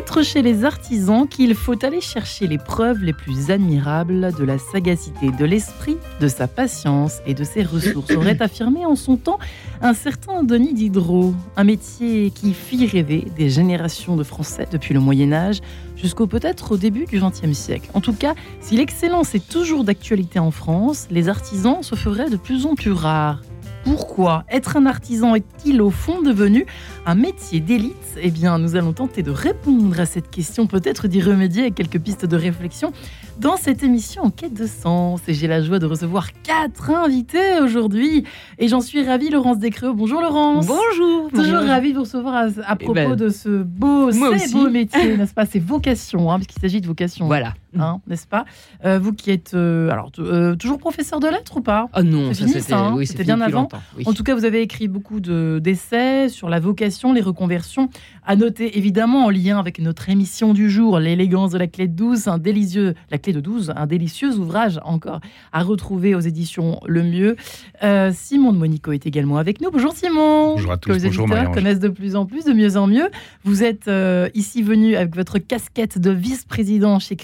[0.00, 4.56] peut-être chez les artisans qu'il faut aller chercher les preuves les plus admirables de la
[4.56, 9.38] sagacité de l'esprit, de sa patience et de ses ressources, aurait affirmé en son temps
[9.82, 15.00] un certain Denis Diderot, un métier qui fit rêver des générations de Français depuis le
[15.00, 15.60] Moyen Âge
[15.96, 17.90] jusqu'au peut-être au début du XXe siècle.
[17.92, 22.36] En tout cas, si l'excellence est toujours d'actualité en France, les artisans se feraient de
[22.36, 23.42] plus en plus rares.
[23.84, 26.66] Pourquoi être un artisan est-il au fond devenu
[27.06, 27.96] un métier d'élite?
[28.20, 31.98] Eh bien, nous allons tenter de répondre à cette question, peut-être d'y remédier avec quelques
[31.98, 32.92] pistes de réflexion
[33.38, 35.20] dans cette émission en quête de sens.
[35.28, 38.24] Et j'ai la joie de recevoir quatre invités aujourd'hui.
[38.58, 39.92] Et j'en suis ravie, Laurence Descreux.
[39.94, 40.66] Bonjour Laurence.
[40.66, 41.30] Bonjour.
[41.30, 44.10] Toujours ravie de vous recevoir à, à Eh propos ben, de ce beau,
[44.52, 45.46] beau métier, n'est-ce pas?
[45.46, 47.26] C'est vocation, hein, puisqu'il s'agit de vocation.
[47.26, 47.54] Voilà.
[47.78, 48.44] Hein, n'est-ce pas?
[48.84, 51.88] Euh, Vous qui êtes euh, alors euh, toujours professeur de lettres ou pas?
[51.96, 52.94] Oh non, c'était hein?
[52.96, 53.68] oui, bien avant?
[53.96, 54.04] oui.
[54.06, 57.88] En tout cas, vous avez écrit beaucoup de- d'essais sur la vocation, les reconversions.
[58.26, 61.94] À noter évidemment en lien avec notre émission du jour, l'élégance de la clé de
[61.94, 65.20] 12, un délicieux, la clé de 12, un délicieux ouvrage encore
[65.52, 67.36] à retrouver aux éditions Le Mieux.
[67.82, 69.70] Euh, Simon de Monico est également avec nous.
[69.70, 70.52] Bonjour Simon.
[70.54, 73.08] Bonjour à tous, Que les bonjour connaissent de plus en plus, de mieux en mieux.
[73.44, 77.16] Vous êtes euh, ici venu avec votre casquette de vice-président chez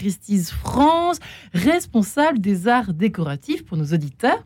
[0.44, 1.18] France,
[1.52, 4.44] responsable des arts décoratifs pour nos auditeurs.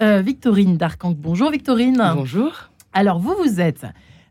[0.00, 2.02] Euh, Victorine Darcanque, bonjour Victorine.
[2.14, 2.52] Bonjour.
[2.92, 3.84] Alors vous, vous êtes,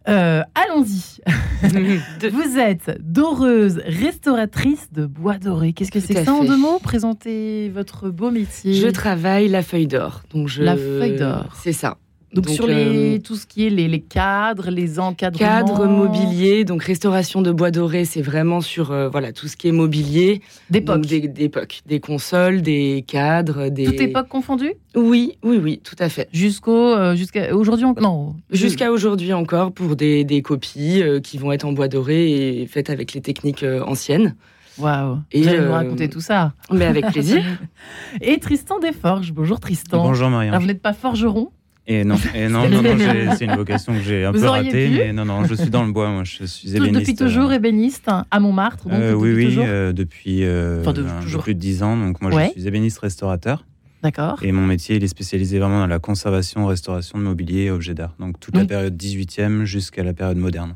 [0.07, 1.21] euh, allons-y,
[2.31, 5.73] vous êtes doreuse, restauratrice de bois doré.
[5.73, 6.47] Qu'est-ce que c'est que ça en fait.
[6.47, 6.80] deux mots?
[6.80, 8.73] Présentez votre beau métier.
[8.73, 10.23] je travaille la feuille d'or.
[10.33, 11.53] Donc je La feuille d'or.
[11.61, 11.97] C'est ça.
[12.33, 15.39] Donc, donc, sur les, euh, tout ce qui est les, les cadres, les encadrements.
[15.66, 19.67] Cadre mobilier, donc restauration de bois doré, c'est vraiment sur euh, voilà tout ce qui
[19.67, 21.02] est mobilier, d'époque.
[21.08, 24.73] des- d'époque, des, consoles, des cadres, des Toute époque confondue?
[24.95, 26.30] Oui, oui, oui, tout à fait.
[26.31, 31.39] Jusqu'au euh, jusqu'à aujourd'hui en- non Jusqu'à aujourd'hui encore pour des, des copies euh, qui
[31.39, 34.36] vont être en bois doré et faites avec les techniques euh, anciennes.
[34.77, 37.42] waouh Et, vous allez nous euh, raconter tout ça Mais avec plaisir.
[38.21, 40.49] et Tristan Desforges bonjour Tristan Bonjour Marianne.
[40.54, 41.49] Alors, vous n'êtes pas forgeron
[41.92, 44.48] Et non, et non, non, non, j'ai- c'est une vocation que j'ai un Vous peu
[44.48, 47.00] ratée, mais non, non, je suis dans le bois, moi, je suis ébéniste.
[47.00, 50.94] depuis toujours euh, ébéniste hein, à Montmartre donc euh, oui, oui, euh, depuis euh, Enfin,
[50.94, 51.42] de- un peu toujours.
[51.44, 51.98] plus de 10 ans.
[51.98, 52.45] Donc, moi, Ouais.
[52.55, 53.66] je suis ébéniste restaurateur.
[54.04, 57.72] d'accord Et mon métier, il est spécialisé vraiment dans la conservation, restauration de mobilier et
[57.72, 58.14] objets d'art.
[58.20, 60.76] Donc, toute la période 18e jusqu'à la période moderne.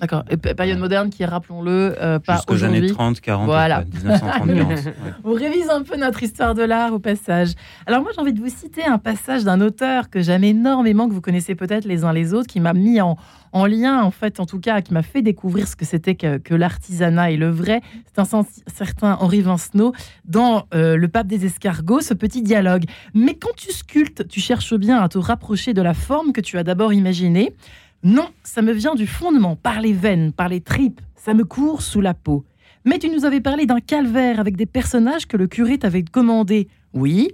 [0.00, 3.84] D'accord et période moderne qui rappelons-le euh, pas Jusqu'aux années aujourd'hui 30, 40, Voilà.
[3.84, 4.68] 1930, 40.
[4.68, 4.94] ouais.
[5.24, 7.50] On révise un peu notre histoire de l'art au passage.
[7.86, 11.12] Alors moi j'ai envie de vous citer un passage d'un auteur que j'aime énormément, que
[11.14, 13.16] vous connaissez peut-être les uns les autres, qui m'a mis en,
[13.52, 16.38] en lien en fait, en tout cas, qui m'a fait découvrir ce que c'était que,
[16.38, 17.80] que l'artisanat et le vrai.
[18.06, 19.92] C'est un certain Henri Vincenot
[20.24, 22.84] dans euh, Le Pape des escargots, ce petit dialogue.
[23.14, 26.58] Mais quand tu sculptes, tu cherches bien à te rapprocher de la forme que tu
[26.58, 27.54] as d'abord imaginée.
[28.02, 31.82] Non, ça me vient du fondement, par les veines, par les tripes, ça me court
[31.82, 32.44] sous la peau.
[32.86, 36.68] Mais tu nous avais parlé d'un calvaire avec des personnages que le curé t'avait commandé.
[36.94, 37.28] Oui.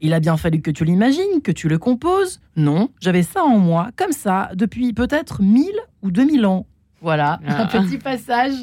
[0.00, 2.40] Il a bien fallu que tu l'imagines, que tu le composes.
[2.56, 5.70] Non, j'avais ça en moi, comme ça, depuis peut-être 1000
[6.02, 6.66] ou 2000 ans.
[7.00, 7.62] Voilà, Ah.
[7.62, 8.54] un petit passage.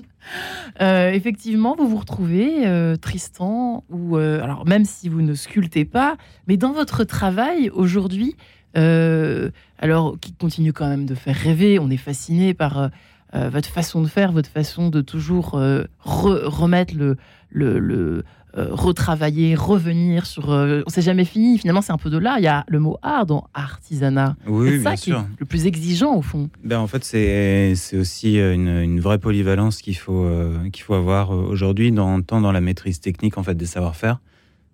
[0.82, 5.86] Euh, effectivement, vous vous retrouvez, euh, Tristan, ou euh, alors même si vous ne sculptez
[5.86, 6.18] pas,
[6.48, 8.36] mais dans votre travail aujourd'hui,
[8.78, 9.50] euh,
[9.80, 12.88] alors qui continue quand même de faire rêver, on est fasciné par euh,
[13.36, 17.18] euh, votre façon de faire, votre façon de toujours euh, re- remettre le,
[17.50, 18.24] le, le,
[18.58, 20.48] retravailler, revenir sur.
[20.48, 21.58] on s'est jamais fini.
[21.58, 22.36] Finalement, c'est un peu de là.
[22.38, 24.38] Il y a le mot art dans artisanat.
[24.48, 25.20] Oui, c'est bien ça qui sûr.
[25.20, 26.50] est le plus exigeant au fond.
[26.64, 30.26] Ben, en fait, c'est aussi une, une vraie polyvalence qu'il faut,
[30.72, 34.20] qu'il faut avoir aujourd'hui, dans, tant dans la maîtrise technique en fait, des savoir-faire.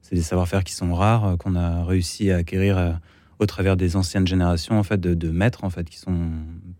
[0.03, 2.99] C'est des savoir-faire qui sont rares, qu'on a réussi à acquérir
[3.41, 6.15] au travers des anciennes générations en fait, de, de maîtres en fait, qui sont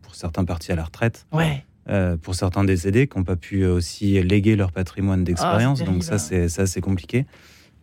[0.02, 1.64] pour certains partis à la retraite, Ouais.
[1.90, 5.80] euh, pour certains décédés, qui n'ont pas pu euh, aussi léguer leur patrimoine d'expérience.
[5.80, 7.26] c'est Donc ça, c'est ça, c'est compliqué.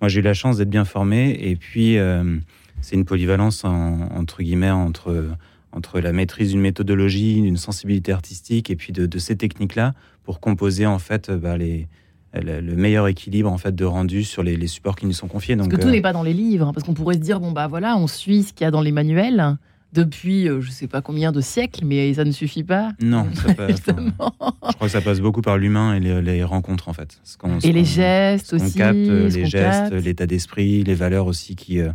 [0.00, 2.38] Moi, j'ai eu la chance d'être bien formé, et puis euh,
[2.80, 5.26] c'est une polyvalence en- entre guillemets entre
[5.72, 9.92] entre la maîtrise d'une méthodologie, d'une sensibilité artistique, et puis de, de ces techniques-là
[10.24, 11.88] pour composer en fait bah, les
[12.34, 15.28] le, le meilleur équilibre en fait de rendu sur les, les supports qui nous sont
[15.28, 15.56] confiés.
[15.56, 17.20] Parce Donc que tout euh, n'est pas dans les livres, hein, parce qu'on pourrait se
[17.20, 19.56] dire bon bah voilà, on suit ce qu'il y a dans les manuels
[19.94, 22.92] depuis euh, je sais pas combien de siècles, mais ça ne suffit pas.
[23.00, 24.34] non, ça Justement.
[24.68, 27.18] je crois que ça passe beaucoup par l'humain et les, les rencontres en fait.
[27.24, 27.36] Ce
[27.66, 28.76] Et les gestes aussi.
[28.76, 31.88] capte, les gestes, l'état d'esprit, les valeurs aussi qui, euh,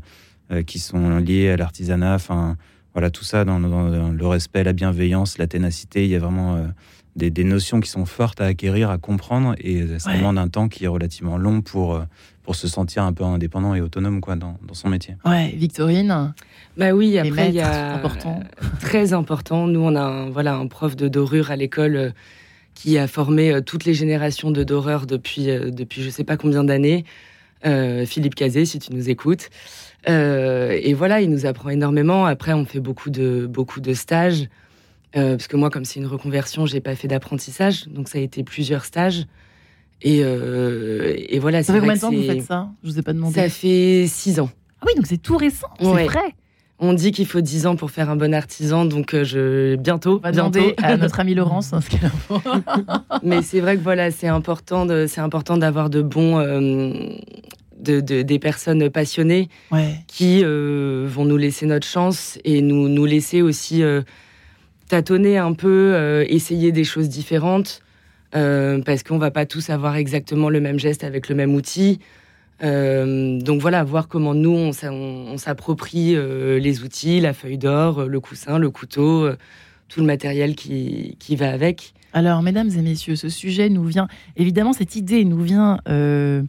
[0.51, 2.15] euh, qui sont liées à l'artisanat.
[2.15, 2.57] Enfin,
[2.93, 6.03] voilà, tout ça dans, dans- dans le respect, la bienveillance, la ténacité.
[6.05, 6.65] Il y a vraiment euh,
[7.15, 10.17] des, des notions qui sont fortes à acquérir, à comprendre, et ça Ouais.
[10.17, 12.03] demande un temps qui est relativement long pour, euh,
[12.43, 15.15] pour se sentir un peu indépendant et autonome quoi, dans, dans son métier.
[15.25, 16.33] Ouais, Victorine,
[16.77, 18.39] Bah oui, après il y a important.
[18.81, 19.67] très important.
[19.67, 22.09] Nous on a un, voilà un prof de dorure à l'école euh,
[22.73, 27.05] qui a formé toutes les générations de doreurs depuis, depuis je sais pas combien d'années.
[27.63, 29.49] Philippe Cazé, si tu nous écoutes.
[30.07, 32.25] et voilà, il nous apprend énormément.
[32.25, 34.49] Après, on fait beaucoup de, beaucoup de stages.
[35.13, 37.87] Parce que moi, comme c'est une reconversion, j'ai pas fait d'apprentissage.
[37.87, 39.25] Donc, ça a été plusieurs stages.
[40.01, 41.63] Et, et voilà.
[41.63, 42.69] Ça fait combien de temps que vous faites ça?
[42.83, 43.35] Je vous ai pas demandé.
[43.35, 44.49] Ça fait six ans.
[44.81, 46.35] Ah oui, donc c'est tout récent, c'est vrai.
[46.79, 50.15] On dit qu'il faut 10 ans pour faire un bon artisan, donc euh, je bientôt.
[50.17, 52.11] On va demander à notre amie Laurence hein, ce qu'elle
[53.23, 56.91] Mais c'est vrai que voilà, c'est important, de, c'est important d'avoir de bons, euh,
[57.79, 59.47] de, des personnes passionnées
[60.07, 63.81] qui euh, vont nous laisser notre chance et nous, nous laisser aussi
[64.93, 67.81] tâtonner un peu, essayer des choses différentes,
[68.31, 71.99] parce qu'on va pas tous avoir exactement le même geste avec le même outil.
[72.63, 78.19] Euh, donc voilà, voir comment nous, on, s'approprie euh, les outils, la feuille d'or, le
[78.19, 79.37] coussin, le couteau, euh,
[79.89, 81.93] tout le matériel qui, va avec.
[82.13, 84.07] Alors, mesdames et messieurs, ce sujet nous vient,
[84.37, 86.47] évidemment, cette idée nous vient de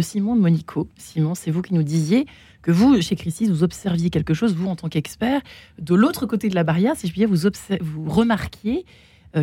[0.00, 0.88] Simon de Monico.
[0.96, 2.26] Simon, c'est vous qui nous disiez
[2.66, 5.40] que vous, chez Christie, vous observiez quelque chose, vous, en tant qu'expert,
[5.78, 7.48] de l'autre côté de la barrière, si je puis dire, vous,
[7.80, 8.84] vous remarquiez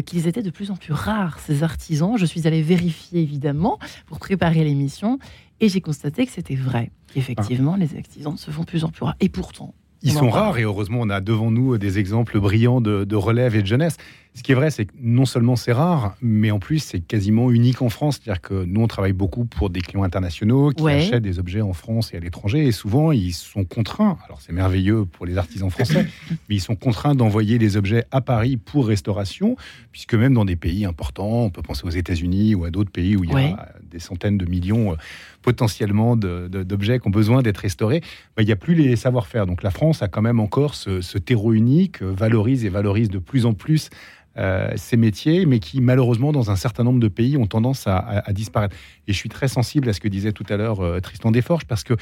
[0.05, 2.17] qu'ils étaient de plus en plus rares, ces artisans.
[2.17, 5.19] Je suis allée vérifier, évidemment, pour préparer l'émission.
[5.61, 6.91] Et j'ai constaté que c'était vrai.
[7.15, 9.15] Effectivement, les accidents se font plus en plus rares.
[9.21, 9.73] Et pourtant,
[10.03, 13.61] ils sont rares et heureusement, on a devant nous des exemples brillants de, relève et
[13.61, 13.97] de jeunesse.
[14.35, 17.51] Ce qui est vrai, c'est que non seulement c'est rare, mais en plus, c'est quasiment
[17.51, 18.19] unique en France.
[18.19, 21.73] C'est-à-dire que nous, on travaille beaucoup pour des clients internationaux qui achètent des objets en
[21.73, 22.65] France et à l'étranger.
[22.65, 26.07] Et souvent, ils sont contraints, alors c'est merveilleux pour les artisans français,
[26.49, 29.55] mais ils sont contraints d'envoyer les objets à Paris pour restauration,
[29.91, 33.15] puisque même dans des pays importants, on peut penser aux États-Unis ou à d'autres pays
[33.15, 34.97] où il y a des centaines de millions
[35.43, 38.01] potentiellement d'objets qui ont besoin d'être restaurés,
[38.39, 39.45] il n'y a plus les savoir-faire.
[39.45, 43.45] Donc la France a quand même encore ce, terreau unique, valorise et valorise de plus
[43.45, 43.89] en plus
[44.37, 48.23] euh, ces métiers, mais qui malheureusement dans un certain nombre de pays ont tendance à,
[48.31, 48.75] disparaître.
[49.07, 51.65] Et je suis très sensible à ce que disait tout à l'heure euh, Tristan Desforges,
[51.65, 51.95] parce que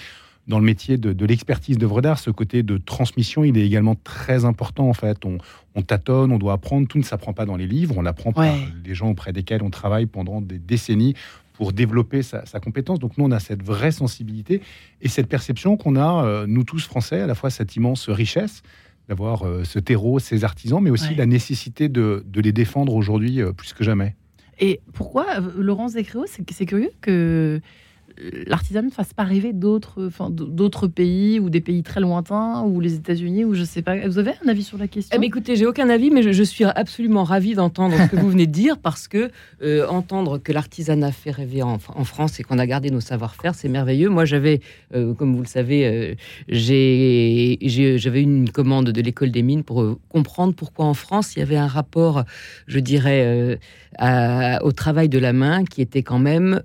[0.47, 4.45] dans le métier de, l'expertise d'œuvre d'art, ce côté de transmission, il est également très
[4.45, 5.19] important en fait.
[5.25, 8.55] On, tâtonne, on doit apprendre, tout ne s'apprend pas dans les livres, on l'apprend par
[8.83, 11.15] les gens auprès desquels on travaille pendant des décennies
[11.61, 12.97] pour développer sa, compétence.
[12.97, 14.61] Donc nous, on a cette vraie sensibilité
[14.99, 18.63] et cette perception qu'on a, euh, nous tous Français, à la fois cette immense richesse
[19.07, 23.51] d'avoir euh, ce terreau, ces artisans, mais aussi la nécessité de, les défendre aujourd'hui euh,
[23.51, 24.15] plus que jamais.
[24.59, 27.61] Et pourquoi, Laurence Descréaux, c'est curieux que
[28.47, 32.79] l'artisanat ne fasse pas rêver d'autres, enfin, d'autres pays ou des pays très lointains ou
[32.79, 34.07] les États-Unis ou je sais pas.
[34.07, 35.15] Vous avez un avis sur la question?
[35.15, 38.29] Eh ben, Écoutez, j'ai aucun avis, mais je, suis absolument ravie d'entendre ce que vous
[38.29, 39.31] venez de dire parce que
[39.61, 43.69] euh, entendre que l'artisanat fait rêver en, France et qu'on a gardé nos savoir-faire, c'est
[43.69, 44.09] merveilleux.
[44.09, 44.59] Moi, j'avais,
[44.93, 46.15] euh, comme vous le savez, euh,
[46.49, 47.57] j'ai,
[47.97, 51.55] j'avais une commande de l'école des mines pour comprendre pourquoi en France il y avait
[51.55, 52.25] un rapport,
[52.67, 53.57] je dirais,
[54.01, 56.61] au travail de la main qui était quand même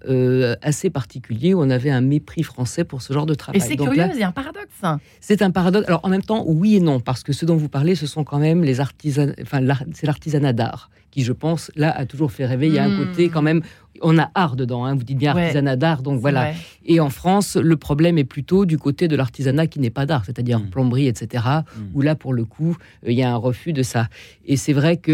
[0.62, 3.60] assez particulier où on avait un mépris français pour ce genre de travail.
[3.60, 5.00] Et c'est curieux, c'est un paradoxe.
[5.20, 5.88] C'est un paradoxe.
[5.88, 8.24] Alors en même temps, oui et non, parce que ce dont vous parlez, ce sont
[8.24, 9.60] quand même les artisans, enfin
[9.92, 12.66] c'est l'artisanat d'art qui, je pense, là a toujours fait rêver.
[12.66, 13.06] Il y a un hmm.
[13.06, 13.62] côté quand même
[14.02, 16.52] on a art dedans, hein, vous dites bien artisanat d'art, donc voilà.
[16.84, 20.24] Et en France, le problème est plutôt du côté de l'artisanat qui n'est pas d'art,
[20.24, 20.70] c'est-à-dire mm.
[20.70, 21.80] plomberie, etc., mm.
[21.94, 24.08] où là, pour le coup, euh, il y a un refus de ça.
[24.46, 25.12] Et c'est vrai que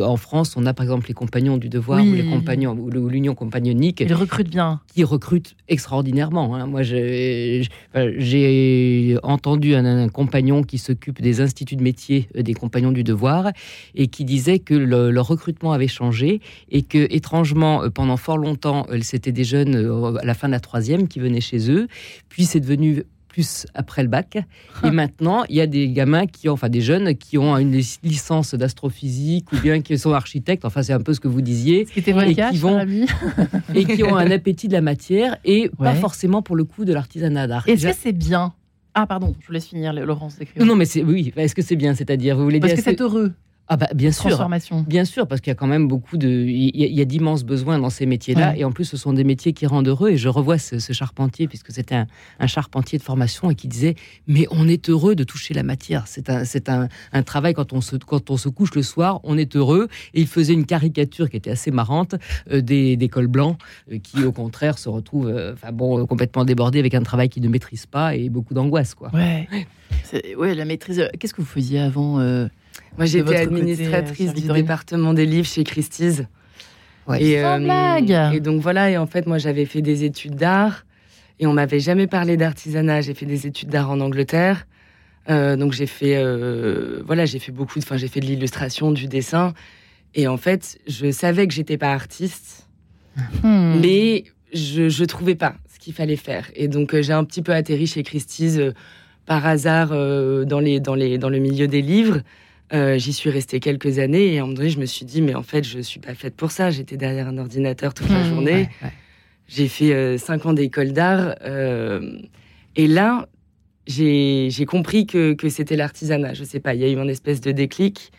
[0.00, 3.08] euh, en France, on a par exemple les compagnons du devoir ou les compagnons ou
[3.08, 4.00] l'union compagnonique.
[4.00, 4.80] Ils recrutent bien.
[4.94, 6.54] Qui recrutent extraordinairement.
[6.54, 6.66] Hein.
[6.66, 7.68] Moi, j'ai
[9.22, 13.50] entendu un, compagnon qui s'occupe des instituts de métier euh, des compagnons du devoir
[13.94, 18.86] et qui disait que le, leur recrutement avait changé et que étrangement pendant fort longtemps,
[18.90, 21.88] euh, c'était des jeunes euh, à la fin de la troisième qui venaient chez eux.
[22.28, 24.38] Puis c'est devenu plus après le bac.
[24.82, 27.80] Et maintenant, il y a des gamins qui ont, enfin des jeunes qui ont une
[28.02, 30.64] licence d'astrophysique ou bien qui sont architectes.
[30.64, 31.84] Enfin, c'est un peu ce que vous disiez.
[31.86, 32.80] Ce qui et qui vont
[33.74, 36.94] et qui ont un appétit de la matière et pas forcément pour le coup de
[36.94, 37.68] l'artisanat d'art.
[37.68, 38.54] Est-ce que c'est bien?
[38.98, 40.38] Ah pardon, je vous laisse finir, Laurence.
[40.58, 41.30] Non, mais c'est oui.
[41.36, 41.94] Est-ce que c'est bien?
[41.94, 43.34] C'est-à-dire, vous voulez Parce dire que c'est heureux.
[43.68, 44.48] Ah bah bien sûr,
[44.86, 47.80] bien sûr, parce qu'il y a quand même beaucoup de, il y a, d'immenses besoins
[47.80, 50.10] dans ces métiers-là, et en plus ce sont des métiers qui rendent heureux.
[50.10, 51.96] Et je revois ce, charpentier, puisque c'était
[52.38, 53.96] un, charpentier de formation, et qui disait,
[54.28, 56.06] mais on est heureux de toucher la matière.
[56.06, 56.88] C'est un, c'est un,
[57.24, 59.88] travail quand on se, quand on se couche le soir, on est heureux.
[60.14, 62.14] Et il faisait une caricature qui était assez marrante
[62.52, 63.58] euh, des, des cols blancs,
[63.90, 67.42] euh, qui au contraire se retrouvent, euh, enfin bon, complètement débordés avec un travail qu'ils
[67.42, 69.10] ne maîtrisent pas et beaucoup d'angoisse, quoi.
[69.12, 69.48] Ouais,
[70.36, 71.08] ouais, la maîtrise.
[71.18, 72.20] Qu'est-ce que vous faisiez avant?
[72.96, 76.22] Moi, j'étais administratrice du département des livres chez Christie's.
[77.18, 78.34] et, euh, blague.
[78.34, 80.84] et donc voilà, et en fait, moi, j'avais fait des études d'art
[81.38, 83.02] et on m'avait jamais parlé d'artisanat.
[83.02, 84.66] J'ai fait des études d'art en Angleterre.
[85.28, 89.08] Euh, donc j'ai fait, euh, voilà, j'ai fait beaucoup, enfin j'ai fait de l'illustration, du
[89.08, 89.54] dessin.
[90.14, 92.68] Et en fait, je savais que j'étais pas artiste,
[93.42, 93.80] hmm.
[93.80, 96.50] mais je, je trouvais pas ce qu'il fallait faire.
[96.54, 98.60] Et donc, euh, j'ai un petit peu atterri chez Christie's
[99.26, 102.20] par hasard dans, les, dans, les, dans le milieu des livres.
[102.72, 105.34] J'y suis restée quelques années et à un moment donné, je me suis dit, mais
[105.34, 106.70] en fait, je suis pas faite pour ça.
[106.70, 108.28] J'étais derrière un ordinateur toute la hmm.
[108.28, 108.68] journée.
[109.48, 111.36] J'ai fait cinq ans d'école d'art.
[112.76, 113.28] et là,
[113.86, 116.34] j'ai compris que, que c'était l'artisanat.
[116.34, 118.12] Je sais pas, il y a eu une espèce de déclic.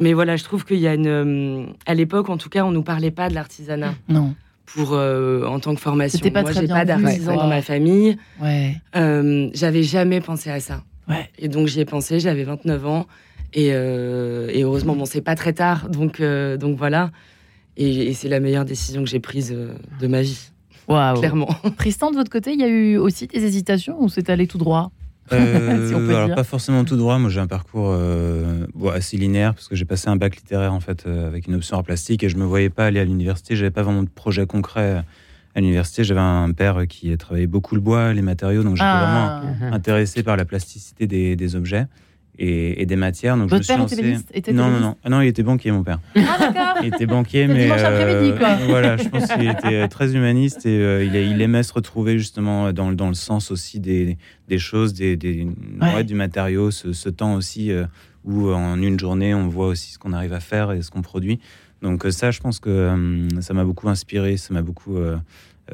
[0.00, 1.06] Mais voilà, je trouve qu'il y a une.
[1.06, 3.94] Euh, à l'époque, en tout cas, on nous parlait pas de l'artisanat.
[4.08, 4.34] Non.
[4.66, 6.18] Pour euh, en tant que formation.
[6.30, 8.16] Pas Moi, j'ai pas d'artisan dans ma famille.
[8.40, 8.76] Ouais.
[8.96, 10.82] Euh, j'avais jamais pensé à ça.
[11.08, 11.28] Ouais.
[11.38, 12.20] Et donc j'y ai pensé.
[12.20, 13.06] J'avais 29 ans.
[13.54, 15.88] Et, et heureusement, bon, c'est pas très tard.
[15.90, 17.10] Donc, donc voilà.
[17.76, 19.54] Et, c'est la meilleure décision que j'ai prise
[20.00, 20.52] de ma vie.
[20.88, 21.18] Waouh.
[21.18, 21.48] Clairement.
[21.78, 24.58] Tristan, de votre côté, il y a eu aussi des hésitations ou c'est allé tout
[24.58, 24.90] droit?
[25.32, 27.18] Euh, alors pas forcément tout droit.
[27.18, 30.80] Moi, j'ai un parcours euh, assez linéaire parce que j'ai passé un bac littéraire en
[30.80, 33.56] fait euh, avec une option en plastique et je me voyais pas aller à l'université.
[33.56, 35.04] J'avais pas vraiment de projet concret
[35.54, 36.02] à l'université.
[36.02, 39.42] J'avais un père qui travaillait beaucoup le bois, les matériaux, donc j'étais ah.
[39.42, 41.86] vraiment intéressé par la plasticité des, des objets
[42.42, 43.36] et, des matières.
[43.36, 44.24] Donc Votre je me suis lancé...
[44.34, 46.00] était non, non, non, ah non, il était banquier, mon père.
[46.16, 46.82] Ah, d'accord.
[46.82, 47.68] Il était banquier, mais.
[47.70, 48.54] Euh, quoi.
[48.68, 52.72] voilà, je pense qu'il était très humaniste et euh, il, il, aimait se retrouver justement
[52.72, 54.18] dans, dans le sens aussi des,
[54.48, 55.46] des choses, des, des
[55.80, 56.04] ouais.
[56.04, 57.84] du matériau, ce, ce temps aussi euh,
[58.24, 61.02] où en une journée, on voit aussi ce qu'on arrive à faire et ce qu'on
[61.02, 61.38] produit.
[61.80, 65.16] Donc, ça, je pense que ça m'a beaucoup inspiré, ça m'a beaucoup euh,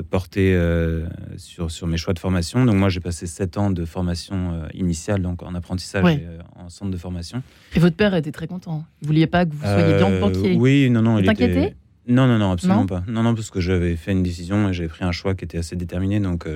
[0.03, 2.65] porté euh, sur, sur mes choix de formation.
[2.65, 6.27] Donc moi, j'ai passé sept ans de formation euh, initiale, donc en apprentissage et
[6.57, 7.43] en centre de formation.
[7.75, 8.85] Et votre père était très content.
[9.01, 10.57] Vous vouliez pas que vous soyez bien banquier?
[10.57, 11.21] Oui, non, non.
[11.21, 11.75] Vous était...
[12.07, 13.03] Non, non, non, absolument pas.
[13.07, 15.59] Non, non, parce que j'avais fait une décision et j'avais pris un choix qui était
[15.59, 16.21] assez déterminé.
[16.21, 16.47] Donc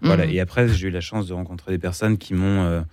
[0.00, 0.26] voilà.
[0.26, 0.32] Mhm.
[0.32, 2.84] Et après, j'ai eu la chance de rencontrer des personnes qui m'ont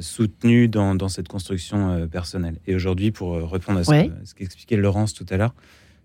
[0.00, 2.56] soutenu dans, dans, cette construction personnelle.
[2.66, 5.54] Et aujourd'hui, pour répondre à ce, ce qu'expliquait Laurence tout à l'heure,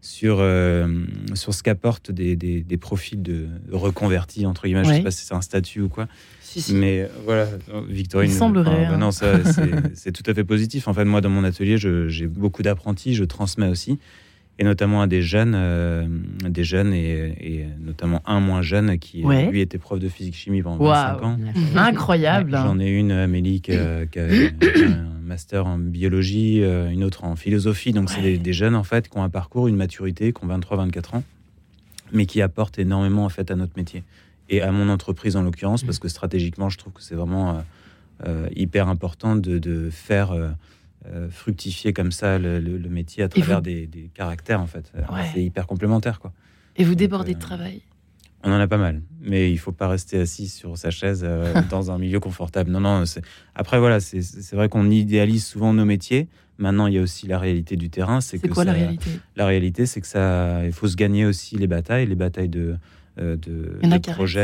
[0.01, 1.05] sur, euh,
[1.35, 4.83] sur ce qu'apportent des, des, profils de reconvertis, entre guillemets.
[4.83, 6.07] Je ne sais pas si c'est un statut ou quoi.
[6.71, 7.47] Mais voilà,
[7.87, 8.29] Victorine.
[8.29, 8.87] Il semblerait.
[8.89, 10.87] Bah non, c'est tout à fait positif.
[10.87, 13.99] En fait, moi, dans mon atelier, j'ai beaucoup d'apprentis, je transmets aussi.
[14.61, 16.07] Et notamment à des jeunes, euh,
[16.47, 21.23] des jeunes et, notamment un moins jeune qui, lui, était prof de physique-chimie pendant 25
[21.23, 21.39] ans.
[21.75, 22.51] Incroyable.
[22.51, 24.27] J'en ai une, Amélie, qui, a, qui a
[25.31, 27.93] master en biologie, euh, une autre en philosophie.
[27.93, 31.15] Donc, c'est des, jeunes, en fait, qui ont un parcours, une maturité, qui ont 23-24
[31.15, 31.23] ans,
[32.11, 34.03] mais qui apportent énormément, en fait, à notre métier.
[34.49, 37.61] Et à mon entreprise, en l'occurrence, parce que stratégiquement, je trouve que c'est vraiment euh,
[38.27, 40.35] euh, hyper important de, faire
[41.29, 44.91] fructifier comme ça le, métier à travers des, caractères, en fait.
[45.33, 46.31] C'est hyper complémentaire, quoi.
[46.77, 47.81] Et vous débordez de travail?
[48.43, 51.53] on en a pas mal, mais il faut pas rester assis sur sa chaise euh,
[51.69, 52.71] dans un milieu confortable.
[52.71, 53.03] Non, non.
[53.55, 56.27] Après, voilà, c'est vrai qu'on idéalise souvent nos métiers.
[56.57, 58.21] Maintenant, il y a aussi la réalité du terrain.
[58.21, 59.09] C'est quoi la réalité?
[59.35, 62.75] La réalité, c'est que ça, il faut se gagner aussi les batailles, les batailles de
[63.19, 63.79] euh, de,
[64.13, 64.39] projets.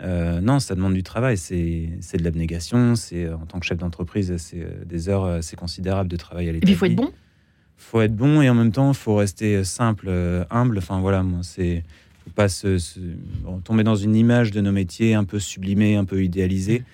[0.00, 1.36] Euh, non, ça demande du travail.
[1.36, 2.94] C'est de l'abnégation.
[2.94, 6.64] C'est en tant que chef d'entreprise, c'est des heures assez considérables de travail à l'état.
[6.64, 7.12] Et puis il faut être bon.
[7.76, 10.10] Faut être bon et en même temps, il faut rester simple,
[10.50, 10.78] humble.
[10.78, 11.84] Enfin voilà, moi c'est
[12.28, 12.78] pas se,
[13.64, 16.84] tomber dans une image de nos métiers un peu sublimée, un peu idéalisée.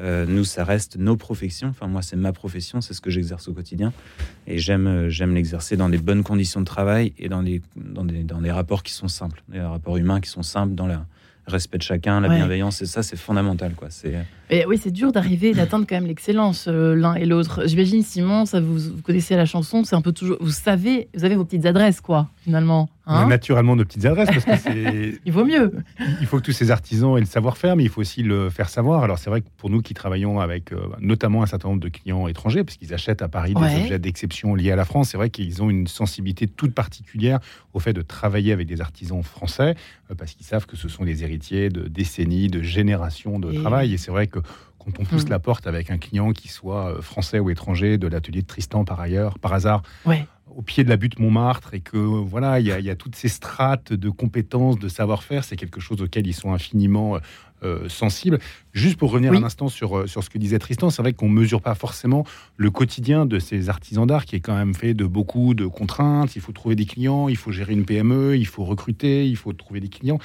[0.00, 1.68] Euh, nous, ça reste nos professions.
[1.68, 3.92] Enfin, moi, c'est ma profession, c'est ce que j'exerce au quotidien.
[4.46, 8.04] Et j'aime, euh, j'aime l'exercer dans des bonnes conditions de travail et dans des, dans
[8.04, 11.06] des, dans des rapports qui sont simples, des rapports humains qui sont simples dans la,
[11.46, 13.74] respect de chacun, la bienveillance, et ça, c'est fondamental.
[13.74, 13.88] Quoi.
[13.90, 14.14] C'est...
[14.50, 17.62] Et oui, c'est dur d'arriver d'atteindre quand même l'excellence euh, l'un et l'autre.
[17.66, 20.36] J'imagine, Simon, ça vous, vous, connaissez la chanson, c'est un peu toujours.
[20.40, 22.88] Vous savez, vous avez vos petites adresses, quoi, finalement.
[23.06, 23.26] Hein?
[23.26, 25.20] Naturellement nos petites adresses, parce que c'est.
[25.24, 25.72] il vaut mieux.
[26.20, 28.70] Il faut que tous ces artisans aient le savoir-faire, mais il faut aussi le faire
[28.70, 29.02] savoir.
[29.02, 31.90] Alors, c'est vrai que pour nous qui travaillons avec euh, notamment un certain nombre de
[31.90, 35.18] clients étrangers, parce qu'ils achètent à Paris des objets d'exception liés à la France, c'est
[35.18, 37.40] vrai qu'ils ont une sensibilité toute particulière
[37.74, 39.74] au fait de travailler avec des artisans français,
[40.10, 43.92] euh, parce qu'ils savent que ce sont des héritiers de décennies, de générations de travail.
[43.92, 44.33] Et c'est vrai que
[44.78, 45.30] quand on pousse hmm.
[45.30, 48.84] la porte avec un client qui soit euh, français ou étranger, de l'atelier de Tristan
[48.84, 49.82] par ailleurs, par hasard,
[50.54, 53.28] au pied de la butte Montmartre, et que voilà, il y, y, a toutes ces
[53.28, 57.18] strates de compétences, de savoir-faire, c'est quelque chose auquel ils sont infiniment
[57.64, 58.40] euh, sensibles.
[58.74, 61.30] Juste pour revenir un instant sur, euh, sur ce que disait Tristan, c'est vrai qu'on
[61.30, 62.26] ne mesure pas forcément
[62.56, 66.36] le quotidien de ces artisans d'art qui est quand même fait de beaucoup de contraintes.
[66.36, 69.54] Il faut trouver des clients, il faut gérer une PME, il faut recruter, il faut
[69.54, 70.18] trouver des clients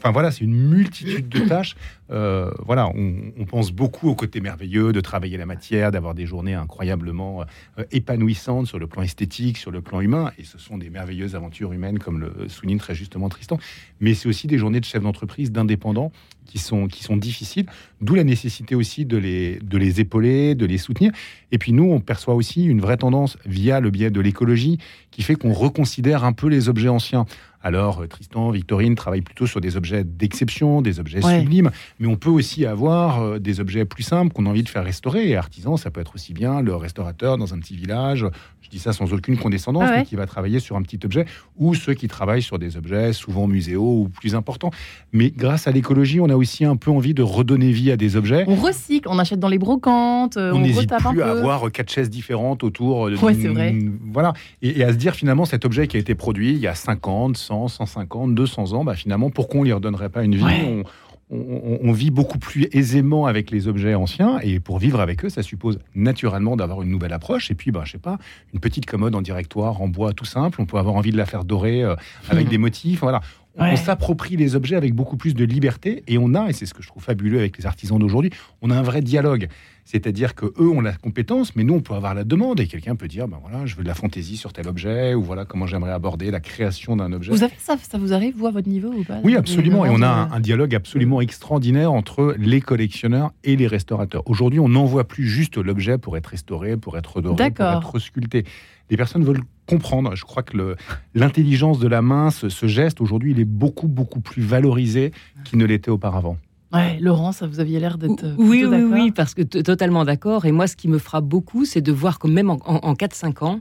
[0.00, 1.76] Enfin voilà, c'est une multitude de tâches.
[2.10, 6.54] Euh, voilà, on, pense beaucoup au côté merveilleux de travailler la matière, d'avoir des journées
[6.54, 7.42] incroyablement
[7.78, 10.32] euh, épanouissantes sur le plan esthétique, sur le plan humain.
[10.38, 13.58] Et ce sont des merveilleuses aventures humaines, comme le souligne très justement Tristan.
[14.00, 16.12] Mais c'est aussi des journées de chef d'entreprise, d'indépendants,
[16.46, 17.66] qui sont, qui sont difficiles.
[18.00, 21.12] D'où la nécessité aussi de les, de les épauler, de les soutenir.
[21.52, 24.78] Et puis nous, on perçoit aussi une vraie tendance via le biais de l'écologie
[25.10, 27.26] qui fait qu'on reconsidère un peu les objets anciens.
[27.62, 32.16] Alors, euh, Tristan, Victorine travaillent plutôt sur des objets d'exception, des objets sublimes, mais on
[32.16, 35.28] peut aussi avoir euh, des objets plus simples qu'on a envie de faire restaurer.
[35.28, 38.26] Et artisan, ça peut être aussi bien le restaurateur dans un petit village,
[38.62, 41.26] je dis ça sans aucune condescendance, ah mais qui va travailler sur un petit objet,
[41.58, 44.70] ou ceux qui travaillent sur des objets souvent muséaux ou plus importants.
[45.12, 48.16] Mais grâce à l'écologie, on a aussi un peu envie de redonner vie à des
[48.16, 48.44] objets.
[48.48, 52.08] On recycle, on achète dans les brocantes, euh, on n'hésite plus à avoir quatre chaises
[52.08, 53.10] différentes autour.
[53.10, 53.76] De, ouais, c'est vrai.
[54.10, 56.66] Voilà, et, et, à se dire finalement cet objet qui a été produit il y
[56.66, 60.36] a 50, 100, 150, 200 ans, bah, finalement, pourquoi on ne lui redonnerait pas une
[60.36, 60.44] vie?
[60.66, 60.84] On,
[61.30, 65.78] vit beaucoup plus aisément avec les objets anciens et pour vivre avec eux, ça suppose
[65.94, 67.50] naturellement d'avoir une nouvelle approche.
[67.50, 68.18] Et puis, bah, je sais pas,
[68.52, 70.60] une petite commode en directoire en bois tout simple.
[70.60, 71.94] On peut avoir envie de la faire dorer euh,
[72.28, 73.00] avec des motifs.
[73.00, 73.20] Voilà.
[73.58, 76.74] On s'approprie les objets avec beaucoup plus de liberté et on a, et c'est ce
[76.74, 78.30] que je trouve fabuleux avec les artisans d'aujourd'hui,
[78.62, 79.48] on a un vrai dialogue.
[79.84, 82.94] C'est-à-dire que eux ont la compétence, mais nous on peut avoir la demande et quelqu'un
[82.94, 85.66] peut dire ben voilà, je veux de la fantaisie sur tel objet ou voilà comment
[85.66, 87.32] j'aimerais aborder la création d'un objet.
[87.32, 89.84] Vous avez ça, ça vous arrive vous à votre niveau ou pas Oui, absolument.
[89.84, 94.22] Et on a un, dialogue absolument extraordinaire entre les collectionneurs et les restaurateurs.
[94.26, 98.44] Aujourd'hui, on n'envoie plus juste l'objet pour être restauré, pour être redoré, pour être sculpté.
[98.90, 100.14] Les personnes veulent comprendre.
[100.14, 100.76] Je crois que
[101.14, 105.12] l'intelligence de la main, ce geste aujourd'hui, il est beaucoup beaucoup plus valorisé
[105.44, 106.36] qu'il ne l'était auparavant.
[106.72, 108.24] Ouais, Laurence, vous aviez l'air d'être.
[108.38, 110.44] Oui, oui, oui, parce que totalement d'accord.
[110.44, 113.60] Et moi, ce qui me frappe beaucoup, c'est de voir que même en, 4-5 ans,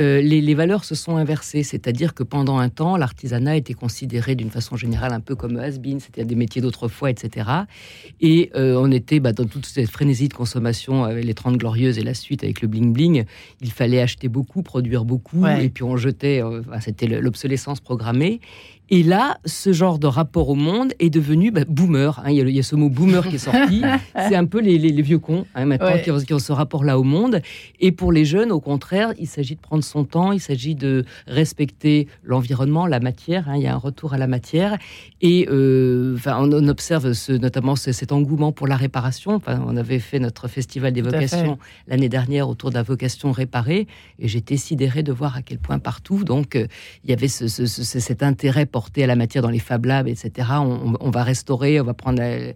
[0.00, 1.62] euh, les, valeurs se sont inversées.
[1.62, 6.00] C'est-à-dire que pendant un temps, l'artisanat était considéré d'une façon générale un peu comme has-been,
[6.00, 7.48] c'était des métiers d'autrefois, etc.
[8.20, 11.98] Et euh, on était bah, dans toute cette frénésie de consommation avec les 30 glorieuses
[11.98, 13.24] et la suite avec le bling-bling.
[13.60, 16.42] Il fallait acheter beaucoup, produire beaucoup, et puis on jetait.
[16.42, 18.40] Euh, c'était l'obsolescence programmée.
[18.90, 22.20] Et là, ce genre de rapport au monde est devenu bah, boomer.
[22.24, 22.30] Hein.
[22.30, 23.82] Il, y a, ce mot boomer qui est sorti.
[24.28, 27.42] c'est un peu les, vieux cons hein, maintenant qui, ont, ce rapport-là au monde.
[27.80, 31.04] Et pour les jeunes, au contraire, il s'agit de prendre son temps, il s'agit de
[31.26, 33.48] respecter l'environnement, la matière.
[33.48, 33.56] Hein.
[33.56, 34.78] Il y a un retour à la matière.
[35.20, 39.40] Et euh, on, observe ce, notamment cet engouement pour la réparation.
[39.46, 43.86] on avait fait notre festival des vocations l'année dernière autour de la vocation réparée.
[44.18, 46.66] Et j'étais sidéré de voir à quel point partout, donc, euh,
[47.04, 50.48] il y avait ce, cet intérêt pour à la matière dans les Fab Labs, etc.
[50.60, 52.22] On, va restaurer, on va prendre.
[52.22, 52.52] Euh,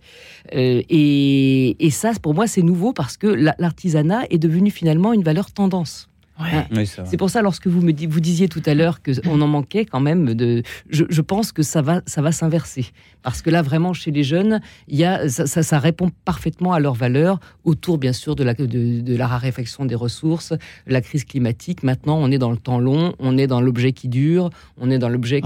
[0.55, 3.27] euh, et, et, ça, pour moi, c'est nouveau parce que
[3.59, 6.09] l'artisanat est devenu finalement une valeur tendance.
[6.39, 6.65] Hein.
[7.05, 10.01] c'est pour ça, lorsque vous me vous disiez tout à l'heure qu'on en manquait quand
[10.01, 12.87] même, de, je, pense que ça va, ça va s'inverser.
[13.23, 16.81] Parce que là, vraiment, chez les jeunes, il y a, ça, ça, répond parfaitement à
[16.81, 20.55] leurs valeurs, autour, bien sûr, de la, de, la raréfaction des ressources,
[20.87, 21.83] la crise climatique.
[21.83, 24.99] Maintenant, on est dans le temps long, on est dans l'objet qui dure, on est
[24.99, 25.41] dans l'objet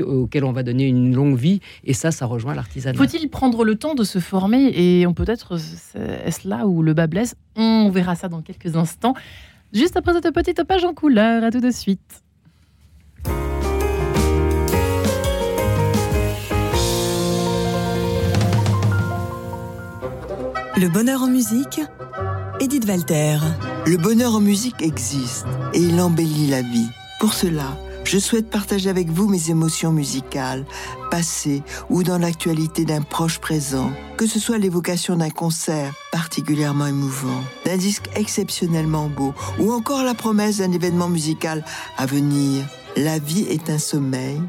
[0.00, 1.60] auquel on va donner une longue vie.
[1.84, 2.96] Et ça, ça rejoint l'artisanat.
[2.96, 4.72] Faut-il prendre le temps de se former?
[4.74, 5.58] Et on peut-être,
[6.24, 7.34] est-ce là où le bas blesse?
[7.56, 9.14] On verra ça dans quelques instants.
[9.72, 12.22] Juste après cette petite page en couleur, à tout de suite.
[20.76, 21.80] Le bonheur en musique,
[22.58, 23.36] Edith Walter.
[23.86, 26.88] Le bonheur en musique existe et il embellit la vie.
[27.20, 27.76] Pour cela,
[28.10, 30.64] je souhaite partager avec vous mes émotions musicales,
[31.12, 37.40] passées ou dans l'actualité d'un proche présent, que ce soit l'évocation d'un concert particulièrement émouvant,
[37.64, 41.64] d'un disque exceptionnellement beau, ou encore la promesse d'un événement musical
[41.98, 42.64] à venir.
[42.96, 44.42] La vie est un sommeil,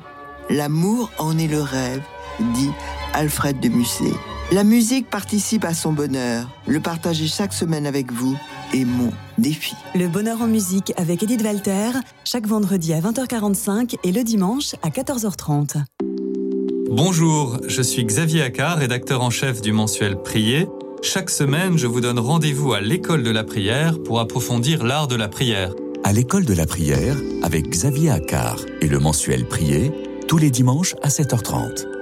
[0.49, 2.01] l'amour en est le rêve,
[2.55, 2.71] dit
[3.13, 4.15] Alfred de Musset.
[4.53, 6.45] La musique participe à son bonheur.
[6.67, 8.37] Le partager chaque semaine avec vous
[8.73, 9.75] est mon défi.
[9.95, 11.91] Le bonheur en musique avec Edith Walter,
[12.25, 15.81] chaque vendredi à 20h45 et le dimanche à 14h30.
[16.89, 20.67] Bonjour, je suis Xavier Accard, rédacteur en chef du mensuel Prier.
[21.01, 25.15] Chaque semaine, je vous donne rendez-vous à l'école de la prière pour approfondir l'art de
[25.15, 25.71] la prière.
[26.03, 29.93] À l'école de la prière avec Xavier Accard et le mensuel Prier,
[30.27, 32.00] tous les dimanches à 7h30.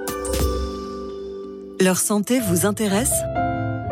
[1.82, 3.14] Leur santé vous intéresse?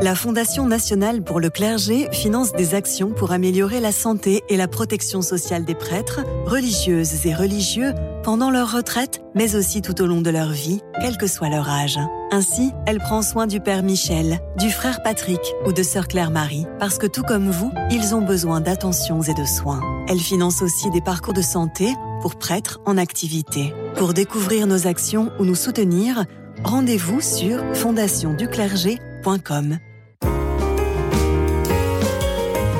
[0.02, 4.68] La Fondation nationale pour le clergé finance des actions pour améliorer la santé et la
[4.68, 10.20] protection sociale des prêtres, religieuses et religieux pendant leur retraite, mais aussi tout au long
[10.20, 11.98] de leur vie, quel que soit leur âge.
[12.30, 16.98] Ainsi, elle prend soin du père Michel, du frère Patrick ou de sœur Claire-Marie, parce
[16.98, 19.80] que tout comme vous, ils ont besoin d'attentions et de soins.
[20.08, 23.72] Elle finance aussi des parcours de santé pour prêtres en activité.
[23.96, 26.24] Pour découvrir nos actions ou nous soutenir,
[26.64, 29.78] Rendez-vous sur fondationduclergé.com.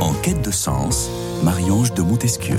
[0.01, 1.09] En quête de sens,
[1.45, 2.57] Marie-Ange de Montesquieu.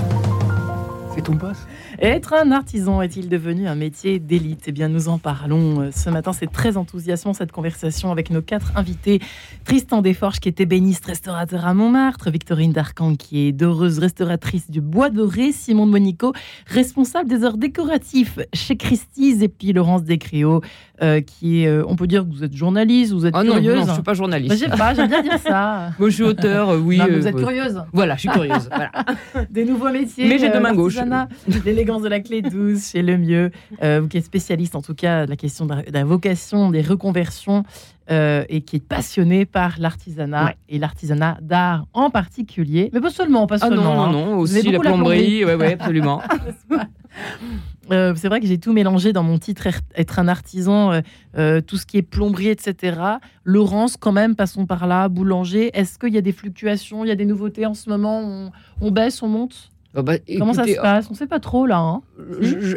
[1.14, 1.68] C'est ton poste
[2.02, 4.64] être un artisan est-il devenu un métier d'élite?
[4.68, 6.32] Eh bien, nous en parlons euh, ce matin.
[6.32, 9.20] C'est très enthousiasmant cette conversation avec nos quatre invités.
[9.66, 12.32] Tristan Desforges, qui est ébéniste restaurateur à Montmartre.
[12.32, 15.52] Victorine Darcan, qui est doreuse restauratrice du Bois Doré.
[15.52, 16.32] Simon de Monico,
[16.68, 19.42] responsable des arts décoratifs chez Christie's.
[19.42, 20.62] Et puis Laurence Descréaux,
[21.02, 23.76] euh, qui est, euh, on peut dire que vous êtes journaliste, vous êtes ah curieuse.
[23.76, 24.54] Non, non, je suis pas journaliste.
[24.54, 25.92] Je sais pas, j'aime bien dire ça.
[26.00, 27.00] Moi, je suis auteur, oui.
[27.00, 27.82] vous êtes curieuse.
[27.94, 28.70] Voilà, je suis curieuse.
[29.50, 30.28] Des nouveaux métiers.
[30.28, 33.52] Mais j'ai deux mains gauches de la clé douce chez Le Mieux,
[33.84, 36.82] euh, vous qui êtes spécialiste en tout cas de la question de la vocation, des
[36.82, 37.64] reconversions,
[38.12, 42.90] euh, et qui est passionné par l'artisanat et l'artisanat d'art en particulier.
[42.94, 44.08] Mais pas seulement, pas ah seulement.
[44.08, 46.22] non, non, aussi la plomberie, oui, ouais, absolument.
[47.92, 51.02] Euh, c'est vrai que j'ai tout mélangé dans mon titre être un artisan,
[51.34, 53.00] tout ce qui est plomberie, etc.
[53.44, 55.72] Laurence, quand même, passons par là, boulanger.
[55.78, 58.52] Est-ce qu'il y a des fluctuations, il y a des nouveautés en ce moment?
[58.82, 59.72] On baisse, on monte?
[59.96, 61.08] Ah bah, Comment ça se passe?
[61.10, 61.80] On ne sait pas trop là.
[61.80, 62.02] Hein.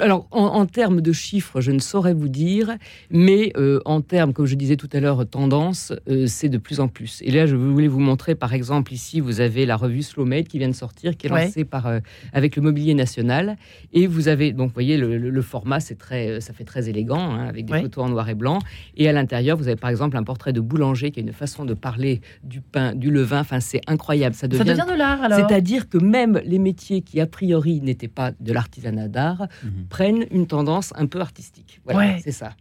[0.01, 2.77] alors, en, termes de chiffres, je ne saurais vous dire,
[3.11, 6.81] mais euh, en termes, comme je disais tout à l'heure, tendance, euh, c'est de plus
[6.81, 7.21] en plus.
[7.23, 10.59] Et là, je voulais vous montrer, par exemple, ici, vous avez la revue Slowmade qui
[10.59, 12.01] vient de sortir, qui est lancée par, euh,
[12.33, 13.57] avec le Mobilier National.
[13.93, 17.47] Et vous avez, donc, vous voyez, le, format, c'est très, ça fait très élégant, hein,
[17.47, 18.59] avec des photos en noir et blanc.
[18.97, 21.67] Et à l'intérieur, vous avez, par exemple, un portrait de boulanger qui a une façon
[21.67, 23.41] de parler du pain, du levain.
[23.41, 24.35] Enfin, c'est incroyable.
[24.35, 27.81] Ça devient, ça devient de l'art, alors C'est-à-dire que même les métiers qui a priori
[27.81, 29.87] n'étaient pas de l'artisanat d'art mhm.
[29.89, 31.81] prennent une tendance un peu artistique.
[31.85, 32.53] Voilà, c'est ça.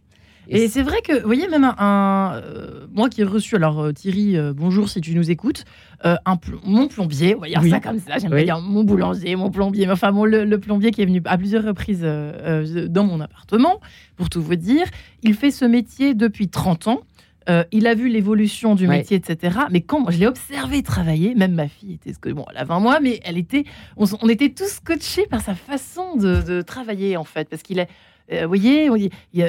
[0.48, 3.92] Et, c'est vrai que, vous voyez, même un, euh, moi qui ai reçu, alors euh,
[3.92, 5.64] Thierry, euh, bonjour si tu nous écoutes,
[6.04, 9.52] un, mon plombier, on va dire ça comme ça, j'aime bien dire mon boulanger, mon
[9.52, 13.80] plombier, mais enfin le, plombier qui est venu à plusieurs reprises dans mon appartement,
[14.16, 14.86] pour tout vous dire,
[15.22, 17.00] il fait ce métier depuis 30 ans.
[17.48, 19.58] Euh, il a vu l'évolution du métier, etc.
[19.70, 23.00] Mais quand je l'ai observé travailler, même ma fille était, bon, elle a 20 mois,
[23.00, 23.64] mais elle était,
[23.96, 27.88] on, était tous scotchés par sa façon de, de travailler en fait, parce qu'il est
[28.32, 28.88] euh, vous voyez,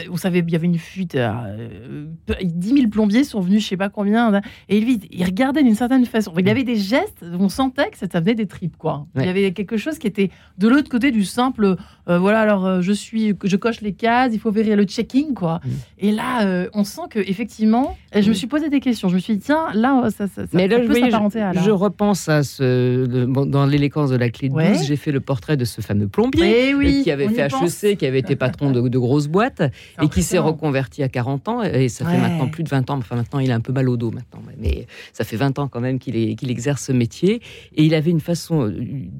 [0.09, 1.15] on, savait, il y avait une fuite.
[1.15, 2.05] Euh,
[2.41, 4.41] 10 000 plombiers sont venus, je sais pas combien.
[4.69, 6.33] Et lui, il regardait d'une certaine façon.
[6.37, 9.05] Il avait des gestes, on sentait que ça venait des tripes, quoi.
[9.15, 11.75] Il y avait quelque chose qui était de l'autre côté du simple.
[12.09, 15.33] Euh, voilà, alors euh, je suis, je coche les cases, il faut vérifier le checking,
[15.33, 15.61] quoi.
[15.63, 15.69] Mm.
[15.99, 19.09] Et là, on sent que effectivement, je me suis posé des questions.
[19.09, 22.29] Je me suis dit, tiens, là, ça, ça, Mais là, peut s'apparenter à Je repense
[22.29, 24.75] à ce, dans l'élégance de la clé de ouais.
[24.83, 28.05] j'ai fait le portrait de ce fameux plombier eh oui, qui avait fait HEC, qui
[28.05, 29.63] avait été patron de, grosses boîtes
[30.01, 31.63] et qui s'est reconverti à 40 ans.
[31.63, 32.97] Et ça fait maintenant plus de 20 ans.
[32.97, 34.41] Enfin, maintenant, il a un peu mal au dos maintenant.
[34.59, 37.41] Mais ça fait 20 ans quand même qu'il qu'il exerce ce métier.
[37.75, 38.71] Et il avait une façon euh,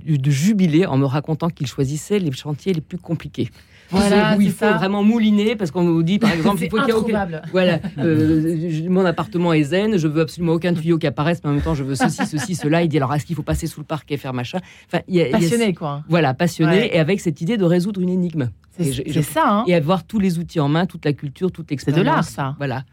[0.06, 3.50] de jubiler en me racontant qu'il choisissait les chantiers les plus compliqués.
[3.90, 6.96] Voilà, où il faut vraiment mouliner parce qu'on nous dit par exemple il faut qu'il
[6.96, 11.42] y ait voilà euh, mon appartement est zen je veux absolument aucun tuyau qui apparaisse
[11.44, 13.44] mais en même temps je veux ceci ceci cela il dit alors est-ce qu'il faut
[13.44, 14.58] passer sous le parquet faire machin?
[14.88, 18.50] Enfin y a, passionné quoi voilà passionné et avec cette idée de résoudre une énigme
[18.80, 19.44] c'est ça.
[19.48, 19.64] Hein.
[19.68, 22.00] Et avoir tous les outils en main, toute la culture, toute l'expérience.
[22.00, 22.56] C'est de l'art, ça.
[22.58, 22.84] Voilà.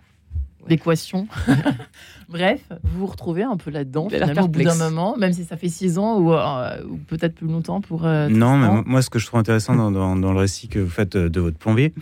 [0.69, 1.27] L'équation.
[2.31, 5.57] Bref, vous vous retrouvez un peu là-dedans, finalement, au bout d'un moment, même si ça
[5.57, 8.07] fait six ans ou, euh, peut-être plus longtemps pour.
[8.07, 11.17] Euh, non, mais moi, ce que je trouve intéressant dans, le récit que vous faites
[11.17, 11.93] euh, de votre plombier,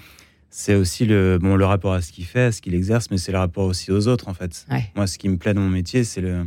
[0.50, 3.16] c'est aussi le, bon, le rapport à ce qu'il fait, à ce qu'il exerce, mais
[3.16, 4.66] c'est le rapport aussi aux autres, en fait.
[4.94, 6.46] Moi, ce qui me plaît dans mon métier, c'est le.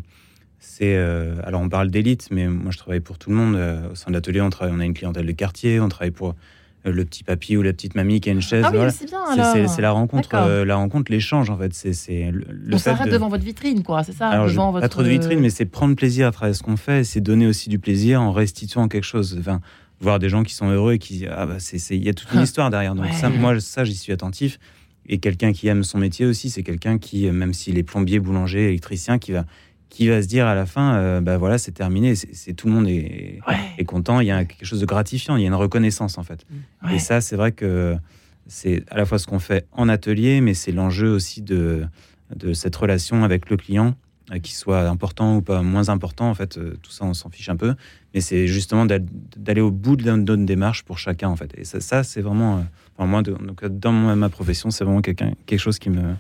[0.64, 3.56] C'est alors on parle d'élite, mais moi je travaille pour tout le monde.
[3.92, 6.36] au sein de l'atelier, on on a une clientèle de quartier, on travaille pour
[6.84, 8.66] le petit papy ou la petite mamie qui a une chaise.
[8.66, 11.74] Ah c'est la rencontre, euh, la rencontre, l'échange en fait.
[11.74, 14.04] C'est le, On s'arrête devant votre vitrine, quoi.
[14.04, 14.30] C'est ça.
[14.30, 14.82] Alors, devant votre...
[14.82, 17.48] Pas trop de vitrine, mais c'est prendre plaisir à travers ce qu'on fait, c'est donner
[17.48, 19.38] aussi du plaisir en restituant quelque chose.
[19.40, 19.62] Enfin,
[20.00, 22.32] voir des gens qui sont heureux et qui ah bah c'est il y a toute
[22.34, 22.96] une histoire derrière.
[22.96, 24.60] Donc ça, moi ça j'y suis attentif.
[25.08, 28.70] Et quelqu'un qui aime son métier aussi, c'est quelqu'un qui, même s'il est plombier, boulanger,
[28.70, 29.46] électricien, qui va
[29.92, 32.74] qui va se dire à la fin, euh, bah voilà, c'est terminé, c'est tout le
[32.74, 33.40] monde est,
[33.78, 36.24] est, content, il y a quelque chose de gratifiant, il y a une reconnaissance en
[36.24, 36.46] fait.
[36.92, 37.98] Et ça, c'est vrai que
[38.48, 41.84] c'est à la fois ce qu'on fait en atelier, mais c'est l'enjeu aussi de,
[42.34, 43.94] de cette relation avec le client,
[44.32, 47.30] euh, qui soit important ou pas moins important, en fait, euh, tout ça, on s'en
[47.30, 47.76] fiche un peu.
[48.14, 51.54] Mais c'est justement d'aller au bout de d'une démarche pour chacun, en fait.
[51.58, 52.66] Et ça, ça c'est vraiment,
[52.98, 56.16] moi, dans ma profession, c'est vraiment quelque chose qui me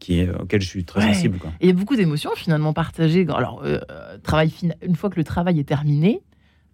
[0.00, 1.38] qui auquel je suis très sensible.
[1.60, 3.24] il y a beaucoup d'émotions finalement partagées.
[3.28, 3.78] Alors, euh,
[4.24, 6.22] travail une fois que le travail est terminé,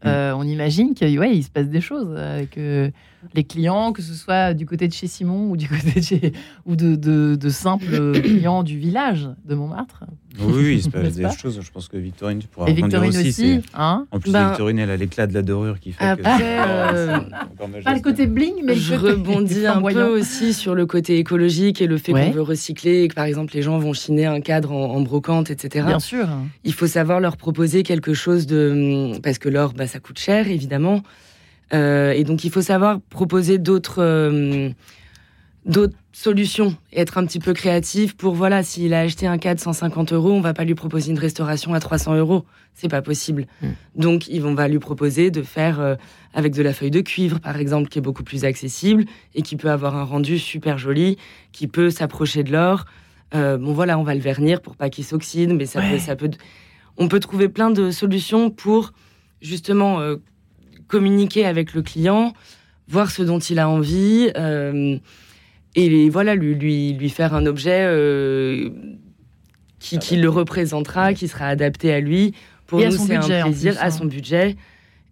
[0.04, 2.90] euh, on imagine qu'il ouais, il se passe des choses euh,
[3.34, 6.32] les clients, que ce soit du côté de chez Simon ou du côté de, chez,
[6.64, 10.04] ou de, de, simples clients du village de Montmartre.
[10.38, 11.60] Oui, il se passe des choses.
[11.62, 13.60] Je pense que Victorine, tu pourras Et Victorine aussi.
[13.74, 16.42] hein en plus, ben, Victorine, elle a l'éclat de la dorure qui fait après, que...
[16.42, 17.18] Euh,
[17.84, 21.86] pas le côté bling, mais je rebondis un peu aussi sur le côté écologique et
[21.86, 24.72] le fait qu'on veut recycler et que, par exemple, les gens vont chiner un cadre
[24.72, 25.86] en, brocante, etc.
[25.86, 26.28] Bien sûr.
[26.64, 29.12] Il faut savoir leur proposer quelque chose de...
[29.22, 31.02] Parce que l'or, bah, ça coûte cher, évidemment.
[31.72, 34.70] Euh, et donc, il faut savoir proposer d'autres euh,
[35.64, 39.60] d'autres solutions et être un petit peu créatif pour, voilà, s'il a acheté un cadre
[39.60, 42.44] 150 euros, on va pas lui proposer une restauration à 300 euros.
[42.74, 43.46] C'est pas possible.
[43.62, 43.68] Mm.
[43.96, 45.96] Donc, ils vont va lui proposer de faire euh,
[46.34, 49.56] avec de la feuille de cuivre, par exemple, qui est beaucoup plus accessible et qui
[49.56, 51.16] peut avoir un rendu super joli,
[51.52, 52.84] qui peut s'approcher de l'or.
[53.32, 56.30] bon, voilà, on va le vernir pour pas qu'il s'oxyde, mais ça, peut, ça peut.
[56.96, 58.92] On peut trouver plein de solutions pour
[59.42, 60.00] justement
[60.88, 62.32] communiquer avec le client,
[62.88, 64.98] voir ce dont il a envie, euh,
[65.74, 68.70] et voilà, lui, lui, lui, faire un objet euh,
[69.78, 72.32] qui, qui, le représentera, qui sera adapté à lui.
[72.66, 73.90] Pour nous, c'est un plaisir, à hein.
[73.90, 74.56] son budget.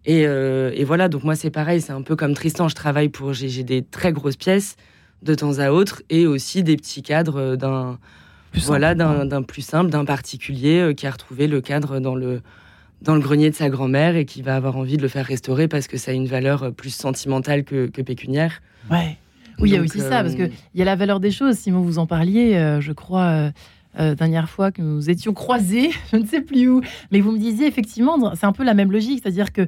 [0.05, 3.09] Et, euh, et, voilà, donc moi, c'est pareil, c'est un peu comme Tristan, je travaille
[3.09, 3.33] pour.
[3.33, 4.75] J'ai des très grosses pièces
[5.21, 7.99] de temps à autre, et aussi des petits cadres d'un.
[8.57, 12.41] Voilà, d'un plus simple, d'un particulier qui a retrouvé le cadre dans le,
[13.05, 15.67] dans le grenier de sa grand-mère et qui va avoir envie de le faire restaurer
[15.67, 18.61] parce que ça a une valeur euh, plus sentimentale que, pécuniaire.
[18.91, 19.17] Ouais.
[19.59, 21.55] Oui, il y a aussi ça, parce qu'il euh, y a la valeur des choses.
[21.55, 23.51] Simon, vous en parliez, euh, je crois,
[23.97, 27.65] dernière fois que nous étions croisés, je ne sais plus où, mais vous me disiez
[27.65, 29.67] effectivement, c'est un peu la même logique, c'est-à-dire que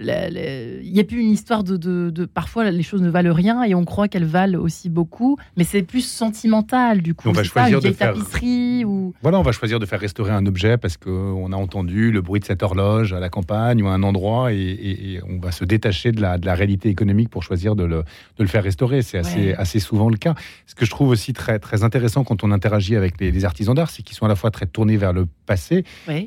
[0.00, 3.84] il n'y a plus une histoire de, Parfois, les choses ne valent rien et on
[3.84, 7.28] croit qu'elles valent aussi beaucoup, mais c'est plus sentimental du coup.
[7.28, 8.14] On va choisir de faire.
[8.14, 9.14] tapisserie ou.
[9.22, 12.40] Voilà, on va choisir de faire restaurer un objet parce qu'on a entendu le bruit
[12.40, 16.12] de cette horloge à la campagne ou à un endroit et, on va se détacher
[16.12, 19.02] de la, de la, réalité économique pour choisir de le, de le faire restaurer.
[19.02, 20.34] C'est assez, assez souvent le cas.
[20.66, 23.90] Ce que je trouve aussi très, très intéressant quand on interagit avec les, artisans d'art,
[23.90, 25.84] c'est qu'ils sont à la fois très tournés vers le passé.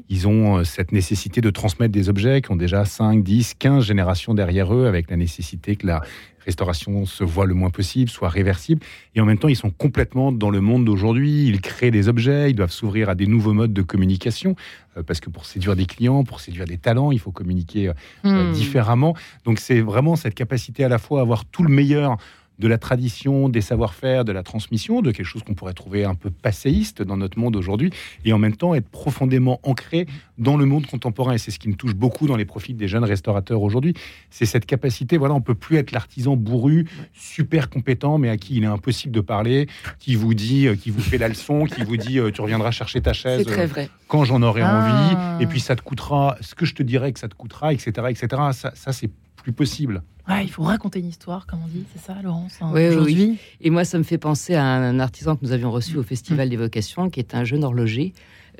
[0.09, 3.83] Ils ont euh, cette nécessité de transmettre des objets qui ont déjà 5, 10, 15
[3.83, 6.01] générations derrière eux, avec la nécessité que la
[6.45, 8.81] restauration se voit le moins possible, soit réversible.
[9.15, 11.45] Et en même temps, ils sont complètement dans le monde d'aujourd'hui.
[11.45, 14.55] Ils créent des objets, ils doivent s'ouvrir à des nouveaux modes de communication,
[14.95, 18.49] euh, parce que pour séduire des clients, pour séduire des talents, il faut communiquer euh,
[18.49, 18.53] hmm.
[18.53, 19.13] différemment.
[19.43, 22.17] Donc c'est vraiment cette capacité à la fois à avoir tout le meilleur
[22.59, 26.15] de la tradition, des savoir-faire, de la transmission, de quelque chose qu'on pourrait trouver un
[26.15, 27.91] peu passéiste dans notre monde aujourd'hui,
[28.25, 31.33] et en même temps être profondément ancré dans le monde contemporain.
[31.33, 33.93] Et c'est ce qui me touche beaucoup dans les profils des jeunes restaurateurs aujourd'hui.
[34.29, 38.57] C'est cette capacité, voilà, on peut plus être l'artisan bourru, super compétent, mais à qui
[38.57, 39.67] il est impossible de parler,
[39.99, 42.71] qui vous dit, euh, qui vous fait la leçon, qui vous dit, euh, tu reviendras
[42.71, 43.67] chercher ta chaise euh,
[44.07, 45.37] quand j'en aurai envie, ah.
[45.39, 47.91] et puis ça te coûtera ce que je te dirai que ça te coûtera, etc.,
[48.09, 48.27] etc.
[48.53, 52.15] Ça, ça c'est plus possible il faut raconter une histoire, comme on dit, c'est ça,
[52.21, 53.37] Laurence hein, Oui, oui.
[53.61, 56.49] Et moi, ça me fait penser à un artisan que nous avions reçu au Festival
[56.49, 58.13] des Vocations, qui est un jeune horloger.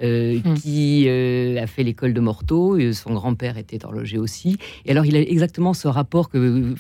[0.04, 0.54] Euh, hum.
[0.54, 4.58] qui euh, a fait l'école de Morteau, son grand-père était horloger aussi.
[4.86, 6.76] Et alors, il a exactement ce rapport que,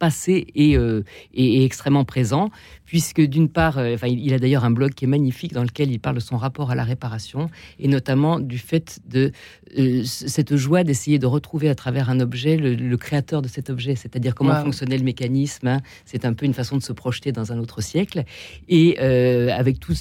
[0.00, 2.50] passé euh, et, extrêmement présent,
[2.86, 5.92] puisque d'une part, euh, enfin, il, a d'ailleurs un blog qui est magnifique dans lequel
[5.92, 9.30] il parle de son rapport à la réparation et notamment du fait de
[9.78, 13.94] euh, cette joie d'essayer de retrouver à travers un objet le, créateur de cet objet,
[13.94, 15.68] c'est-à-dire comment fonctionnait le mécanisme.
[15.68, 15.80] Hein.
[16.04, 18.24] C'est un peu une façon de se projeter dans un autre siècle.
[18.68, 19.94] Et avec tous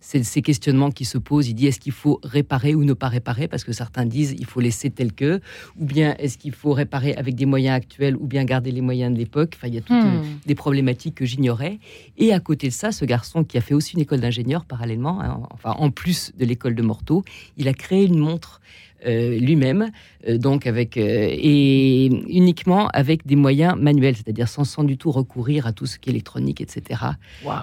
[0.00, 3.46] ces, questionnements qui se posent, il dit est-ce qu'il faut réparer ou ne pas réparer?
[3.46, 5.40] Parce que certains disent il faut laisser tel que,
[5.78, 9.12] ou bien est-ce qu'il faut réparer avec des moyens actuels, ou bien garder les moyens
[9.12, 10.38] de l'époque Enfin, il y a toutes hmm.
[10.46, 11.78] des problématiques que j'ignorais.
[12.18, 15.20] Et à côté de ça, ce garçon qui a fait aussi une école d'ingénieur parallèlement,
[15.20, 17.24] hein, enfin en plus de l'école de Morteau,
[17.56, 18.60] il a créé une montre
[19.06, 19.90] euh, lui-même,
[20.28, 25.10] euh, donc avec euh, et uniquement avec des moyens manuels, c'est-à-dire sans, sans du tout
[25.10, 27.00] recourir à tout ce qui est électronique, etc.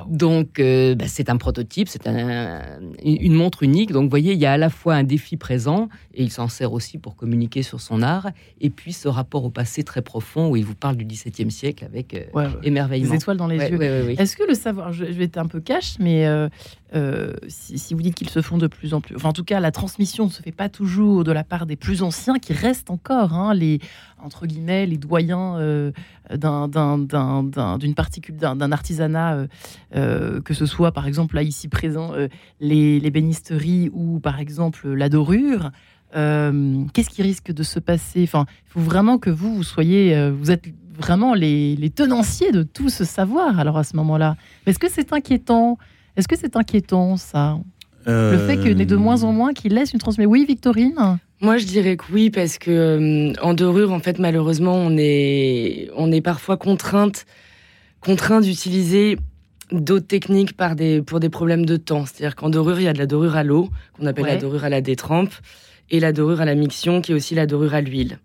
[0.08, 3.92] Donc bah, c'est un prototype, c'est une montre unique.
[3.92, 6.48] Donc vous voyez, il y a à la fois un défi présent et il s'en
[6.48, 10.50] sert aussi pour communiquer sur son art, et puis ce rapport au passé très profond
[10.50, 12.30] où il vous parle du XVIIe siècle avec
[12.64, 13.10] émerveillement.
[13.10, 13.82] Des étoiles dans les yeux.
[14.20, 16.28] Est-ce que le savoir, je, vais être un peu cash, mais
[17.48, 19.60] si, si, vous dites qu'ils se font de plus en plus, enfin en tout cas
[19.60, 22.92] la transmission ne se fait pas toujours de la part des plus anciens qui restent
[22.92, 23.80] encore, hein, les
[24.24, 25.92] entre guillemets, les doyens euh,
[26.30, 29.48] d'une particule, d'un artisanat, euh,
[29.96, 32.12] euh, que ce soit par exemple là ici présent
[32.60, 35.72] les, bénisteries ou par exemple la dorure.
[36.14, 38.24] Qu'est-ce qui risque de se passer?
[38.24, 40.66] Enfin, il faut vraiment que vous, soyez, vous êtes
[40.98, 43.60] vraiment les tenanciers de tout ce savoir.
[43.60, 45.78] Alors à ce moment-là, est-ce que c'est inquiétant?
[46.18, 47.58] Est-ce que c'est inquiétant ça?
[48.06, 50.30] Le fait qu'il y ait de moins en moins qui laisse une transmission.
[50.30, 51.20] Oui, Victorine?
[51.40, 55.90] Moi, je dirais que oui, parce que euh, en dorure, en fait, malheureusement, on est,
[55.96, 57.26] on est parfois contrainte,
[58.00, 59.18] contraint d'utiliser
[59.72, 62.06] d'autres techniques par des, pour des problèmes de temps.
[62.06, 64.66] C'est-à-dire qu'en dorure, il y a de la dorure à l'eau, qu'on appelle la dorure
[64.66, 65.34] à la détrempe,
[65.90, 68.20] et la dorure à la miction, qui est aussi la dorure à l'huile.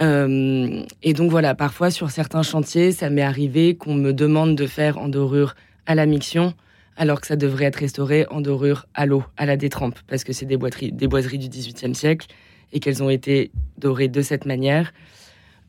[0.00, 4.66] Euh, et donc voilà, parfois sur certains chantiers, ça m'est arrivé qu'on me demande de
[4.66, 5.54] faire en dorure
[5.86, 6.54] à la miction,
[6.96, 10.32] alors que ça devrait être restauré en dorure à l'eau, à la détrempe, parce que
[10.32, 10.58] c'est des,
[10.92, 12.26] des boiseries du XVIIIe siècle
[12.72, 14.92] et qu'elles ont été dorées de cette manière.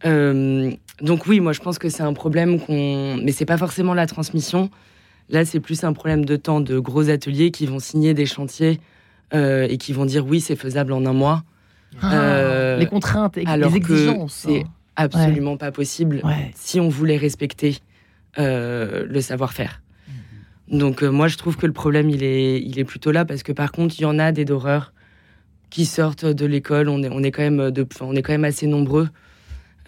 [0.06, 3.94] Euh, donc oui, moi je pense que c'est un problème qu'on, mais c'est pas forcément
[3.94, 4.70] la transmission.
[5.30, 8.80] Là, c'est plus un problème de temps de gros ateliers qui vont signer des chantiers
[9.34, 11.44] euh, et qui vont dire oui, c'est faisable en un mois.
[12.02, 14.44] Ah, euh, les contraintes et les exigences.
[14.48, 14.68] C'est hein.
[14.98, 16.22] absolument pas possible
[16.56, 17.78] si on voulait respecter
[18.38, 19.82] le savoir-faire.
[20.74, 23.44] Donc euh, moi je trouve que le problème il est, il est plutôt là parce
[23.44, 24.92] que par contre il y en a des doreurs
[25.70, 28.44] qui sortent de l'école, on est, on est quand même de, on est quand même
[28.44, 29.08] assez nombreux.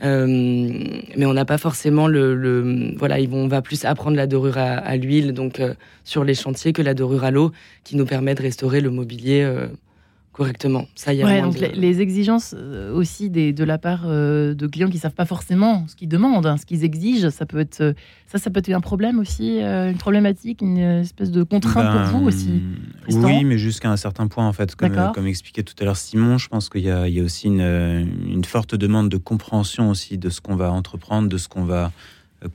[0.04, 4.28] Euh, mais on n'a pas forcément le, voilà, ils vont, on va plus apprendre la
[4.28, 7.52] dorure à, l'huile donc euh, sur les chantiers que la dorure à l'eau,
[7.84, 9.50] qui nous permet de restaurer le mobilier
[10.36, 10.86] correctement.
[10.96, 14.90] Ça, y a donc les, exigences euh, aussi des, de la part euh, de clients
[14.90, 17.94] qui savent pas forcément ce qu'ils demandent, hein, ce qu'ils exigent, ça peut être euh,
[18.28, 22.28] ça, ça peut être un problème aussi, une problématique, une espèce de contrainte pour vous
[22.28, 22.62] aussi.
[23.10, 25.96] Ben, oui, mais jusqu'à un certain point en fait, comme, comme expliquait tout à l'heure
[25.96, 27.62] Simon, je pense qu'il y, y, a aussi une,
[28.28, 31.94] une, forte demande de compréhension aussi de ce qu'on va entreprendre, de ce qu'on va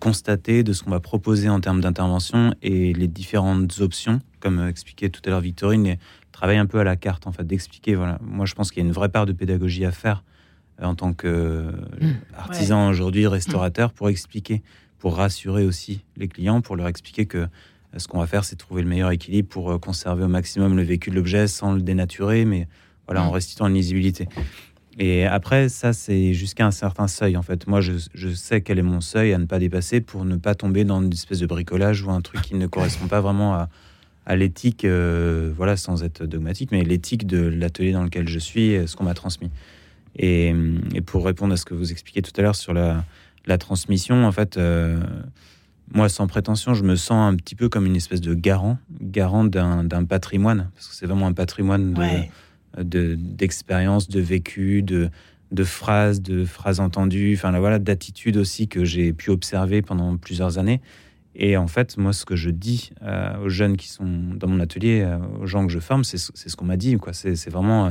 [0.01, 5.09] constater, de ce qu'on va proposer en termes d'intervention et les différentes options, comme expliquait
[5.09, 5.97] tout à l'heure Victorine
[6.41, 7.95] travailler un peu à la carte, en fait, d'expliquer.
[7.95, 8.19] Voilà.
[8.23, 10.25] Moi, je pense qu'il y a une vraie part de pédagogie à faire
[10.81, 12.91] euh, en tant qu'artisan mmh.
[12.91, 14.63] aujourd'hui, restaurateur, pour expliquer,
[14.99, 17.47] pour rassurer aussi les clients, pour leur expliquer que euh,
[17.99, 20.83] ce qu'on va faire, c'est trouver le meilleur équilibre pour euh, conserver au maximum le
[20.83, 22.69] vécu de l'objet sans le dénaturer, mais
[23.07, 23.35] voilà, en mmh.
[23.35, 24.27] restituant une lisibilité.
[24.99, 27.67] Et après, ça, c'est jusqu'à un certain seuil, en fait.
[27.67, 30.55] Moi, je, je, sais quel est mon seuil à ne pas dépasser pour ne pas
[30.55, 33.69] tomber dans une espèce de bricolage ou un truc qui ne correspond pas vraiment à,
[34.31, 38.77] à l'éthique, euh, voilà, sans être dogmatique, mais l'éthique de l'atelier dans lequel je suis,
[38.87, 39.51] ce qu'on m'a transmis.
[40.17, 40.55] Et,
[41.05, 43.05] pour répondre à ce que vous expliquiez tout à l'heure sur la,
[43.59, 45.01] transmission, en fait, euh,
[45.93, 49.43] moi, sans prétention, je me sens un petit peu comme une espèce de garant, garant
[49.43, 51.93] d'un patrimoine, parce que c'est vraiment un patrimoine
[52.79, 55.11] de, d'expérience, de, vécu, de,
[55.51, 60.59] de phrases, de phrases entendues, enfin voilà, d'attitudes aussi que j'ai pu observer pendant plusieurs
[60.59, 60.81] années.
[61.35, 64.61] Et en fait, moi, ce que je dis euh, aux jeunes qui sont dans mon
[64.61, 66.97] atelier, euh, aux gens que je forme, c'est ce qu'on m'a dit.
[66.97, 67.13] Quoi.
[67.13, 67.91] C'est, vraiment, euh,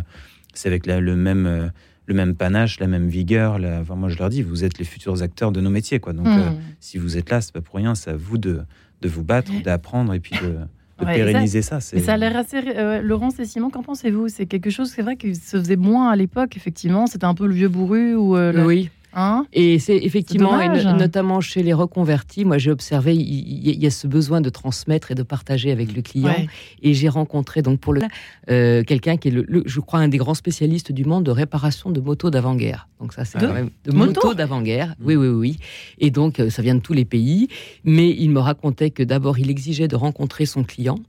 [0.53, 1.71] c'est avec le même,
[2.05, 3.57] le même panache, la même vigueur.
[3.57, 5.99] La, moi, je leur dis, vous êtes les futurs acteurs de nos métiers.
[5.99, 6.13] Quoi.
[6.13, 6.57] Donc, hmm.
[6.79, 7.95] si vous êtes là, c'est pas pour rien.
[7.95, 8.61] C'est à vous de,
[9.01, 10.57] de vous battre, d'apprendre et puis de,
[11.05, 11.79] pérenniser ça.
[11.79, 12.61] ça, ça a l'air assez.
[13.01, 14.27] Laurence et Simon, qu'en pensez-vous?
[14.27, 16.57] C'est quelque chose, c'est vrai, qui se faisait moins à l'époque.
[16.57, 18.37] Effectivement, c'était un peu le vieux bourru ou.
[18.37, 18.89] Oui.
[19.13, 23.89] Hein et c'est effectivement, et notamment chez les reconvertis, moi j'ai observé, il y, a
[23.89, 26.35] ce besoin de transmettre et de partager avec le client.
[26.81, 28.01] Et j'ai rencontré donc pour le
[28.49, 31.89] euh, quelqu'un qui est, le, je crois, un des grands spécialistes du monde de réparation
[31.89, 32.87] de motos d'avant-guerre.
[32.99, 34.95] Donc ça, c'est quand même de motos d'avant-guerre.
[35.01, 35.57] Oui, oui, oui.
[35.99, 37.47] Et donc euh, ça vient de tous les pays.
[37.83, 40.99] Mais il me racontait que d'abord il exigeait de rencontrer son client.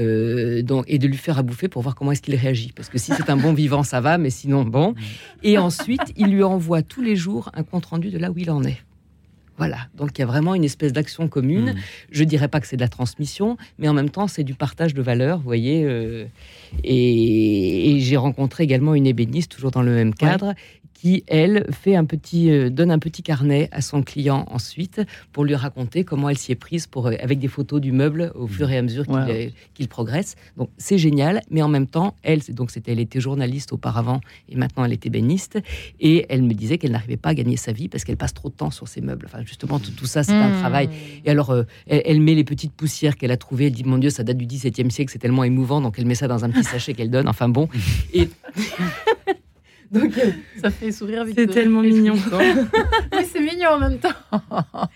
[0.00, 2.72] Euh, et de lui faire à bouffer pour voir comment est-ce qu'il réagit.
[2.74, 4.94] Parce que si c'est un bon vivant, ça va, mais sinon, bon.
[5.42, 8.64] Et ensuite, il lui envoie tous les jours un compte-rendu de là où il en
[8.64, 8.82] est.
[9.56, 11.74] Voilà, donc il y a vraiment une espèce d'action commune.
[11.74, 11.76] Mm.
[12.10, 14.94] Je dirais pas que c'est de la transmission, mais en même temps c'est du partage
[14.94, 15.84] de valeurs, vous voyez.
[15.84, 16.24] Euh,
[16.82, 20.54] et, j'ai rencontré également une ébéniste, toujours dans le même cadre,
[21.04, 25.44] qui, elle, fait un petit, euh, donne un petit carnet à son client ensuite pour
[25.44, 28.46] lui raconter comment elle s'y est prise pour, euh, avec des photos du meuble au
[28.46, 29.04] fur et à mesure
[29.74, 30.34] qu'il progresse.
[30.56, 34.56] Donc c'est génial, mais en même temps, elle, donc c'était, elle était journaliste auparavant et
[34.56, 35.58] maintenant elle est ébéniste
[36.00, 38.48] et elle me disait qu'elle n'arrivait pas à gagner sa vie parce qu'elle passe trop
[38.48, 39.26] de temps sur ses meubles.
[39.26, 40.60] Enfin justement tout, ça c'est un mmh.
[40.60, 40.88] travail.
[41.26, 43.66] Et alors euh, elle, met les petites poussières qu'elle a trouvées.
[43.66, 46.14] Elle dit mon Dieu ça date du XVIIe siècle, c'est tellement émouvant donc elle met
[46.14, 47.28] ça dans un petit sachet qu'elle donne.
[47.28, 47.68] Enfin bon
[48.14, 48.30] et
[49.94, 50.30] Donc, euh,
[50.62, 52.14] ça fait sourire C'est tellement mignon.
[52.14, 54.10] oui, c'est mignon en même temps.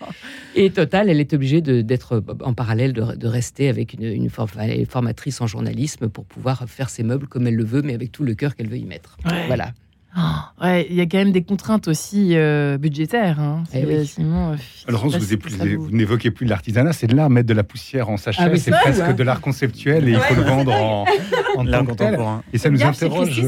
[0.55, 5.47] et Total, elle est obligée d'être en parallèle, de, rester avec une, une, formatrice en
[5.47, 8.55] journalisme pour pouvoir faire ses meubles comme elle le veut, mais avec tout le cœur
[8.55, 9.17] qu'elle veut y mettre.
[9.47, 9.73] Voilà.
[10.17, 10.21] Oh,
[10.61, 13.39] Ouais, il y a quand même des contraintes aussi euh, budgétaires.
[13.39, 13.63] Hein.
[13.73, 14.05] Eh oui.
[14.05, 17.29] sinon, Alors, vous, vous n'évoquez plus l'artisanat, c'est de l'art.
[17.29, 20.35] Mettre de la poussière en sachet, ah c'est presque de l'art conceptuel et il faut
[20.35, 21.05] le vendre en,
[21.57, 22.19] en tant que tel.
[22.51, 23.41] Et ça nous interroge.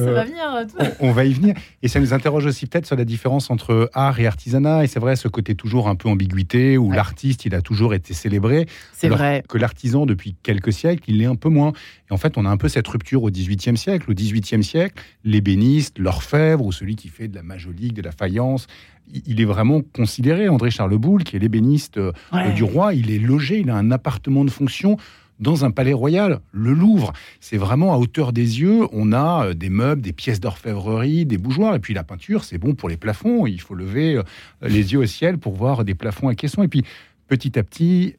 [0.99, 1.55] on, va y venir.
[1.81, 4.85] Et ça nous interroge aussi peut-être sur la différence entre art et artisanat.
[4.85, 8.13] Et c'est vrai, ce côté toujours un peu ambiguïté où l'artiste, il a toujours été
[8.13, 8.67] célébré.
[8.93, 9.43] C'est vrai.
[9.49, 11.73] Que l'artisan, depuis quelques siècles, il l'est un peu moins.
[12.09, 14.09] Et en fait, on a un peu cette rupture au XVIIIe siècle.
[14.09, 18.67] Au XVIIIe siècle, l'ébéniste, l'orfèvre ou celui qui fait de la majolique, de la faïence,
[19.25, 20.47] il est vraiment considéré.
[20.47, 22.11] André Charles Boulle, qui est l'ébéniste euh,
[22.55, 24.97] du roi, il est logé, il a un appartement de fonction
[25.39, 27.13] dans un palais royal, le Louvre.
[27.39, 28.87] C'est vraiment à hauteur des yeux.
[28.93, 31.75] On a euh, des meubles, des pièces d'orfèvrerie, des bougeoirs.
[31.75, 33.47] Et puis la peinture, c'est bon pour les plafonds.
[33.47, 34.23] Il faut lever euh,
[34.61, 36.63] les yeux au ciel pour voir des plafonds à caisson.
[36.63, 36.83] Et puis
[37.27, 38.15] petit à petit,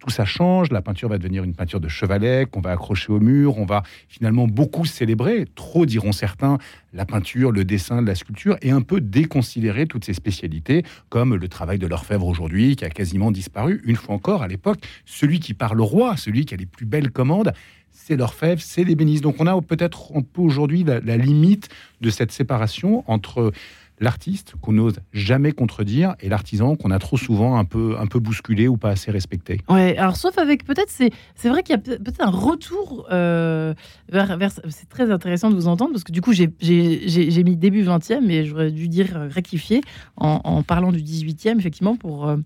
[0.00, 0.70] tout ça change.
[0.72, 3.58] La peinture va devenir une peinture de chevalet qu'on va accrocher au mur.
[3.58, 6.58] On va finalement beaucoup célébrer, trop diront certains,
[6.92, 11.48] la peinture, le dessin, la sculpture, et un peu déconsidérer toutes ces spécialités, comme le
[11.48, 13.80] travail de l'orfèvre aujourd'hui, qui a quasiment disparu.
[13.84, 16.86] Une fois encore, à l'époque, celui qui parle au roi, celui qui a les plus
[16.86, 17.52] belles commandes,
[17.92, 19.22] c'est l'orfèvre, c'est l'ébéniste.
[19.22, 21.68] Donc on a peut-être un peu aujourd'hui la limite
[22.00, 23.52] de cette séparation entre
[24.00, 28.18] l'artiste qu'on n'ose jamais contredire et l'artisan qu'on a trop souvent un peu, un peu
[28.18, 29.60] bousculé ou pas assez respecté.
[29.68, 33.74] Ouais, alors sauf avec peut-être, c'est, c'est vrai qu'il y a peut-être un retour euh,
[34.10, 34.36] vers,
[34.70, 37.84] C'est très intéressant de vous entendre parce que du coup, j'ai, j'ai, j'ai mis début
[37.84, 39.82] 20e et j'aurais dû dire rectifier
[40.16, 42.28] en, parlant du 18e, effectivement, pour.
[42.28, 42.36] Euh,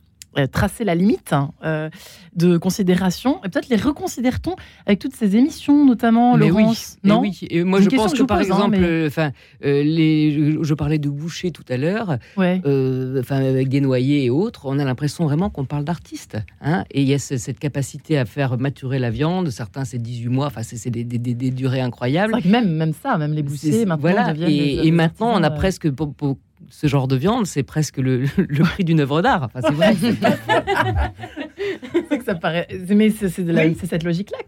[0.51, 1.91] tracer la limite hein, euh,
[2.37, 3.41] de considération.
[3.45, 4.57] Et peut-être les reconsidère-t-on
[4.87, 6.97] avec toutes ces émissions notamment mais Laurence?
[7.05, 7.21] oui, non?
[7.21, 7.39] oui.
[7.51, 9.33] Et moi je pense que, par hein, exemple enfin
[9.65, 14.79] euh, les je, parlais de Boucher tout à l'heure enfin avec Desnoyers et autres on
[14.79, 18.59] a l'impression vraiment qu'on parle d'artistes hein, et il y a cette capacité à faire
[18.59, 19.51] maturer la viande.
[19.51, 20.47] Certains c'est 18 mois.
[20.47, 22.39] Enfin c'est des, des, des, durées incroyables.
[22.45, 24.35] Même même ça même les Boucher maintenant voilà.
[24.49, 26.39] et, maintenant on a presque pour
[26.71, 28.25] ce genre de viande, c'est presque le,
[28.65, 29.45] prix d'une œuvre d'art.
[29.45, 29.95] Enfin, c'est vrai.
[32.19, 32.67] que ça paraît.
[32.89, 34.39] Mais c'est cette logique-là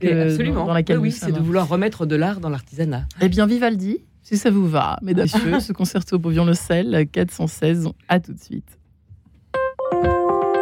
[0.53, 3.07] dans, laquelle oui, c'est de vouloir remettre de l'art dans l'artisanat.
[3.21, 7.07] Eh bien, Vivaldi, si ça vous va, mesdames et messieurs, ce concerto pour le sel
[7.11, 7.89] 416.
[8.09, 8.79] À tout de suite.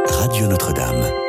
[0.06, 1.23] Radio Notre-Dame.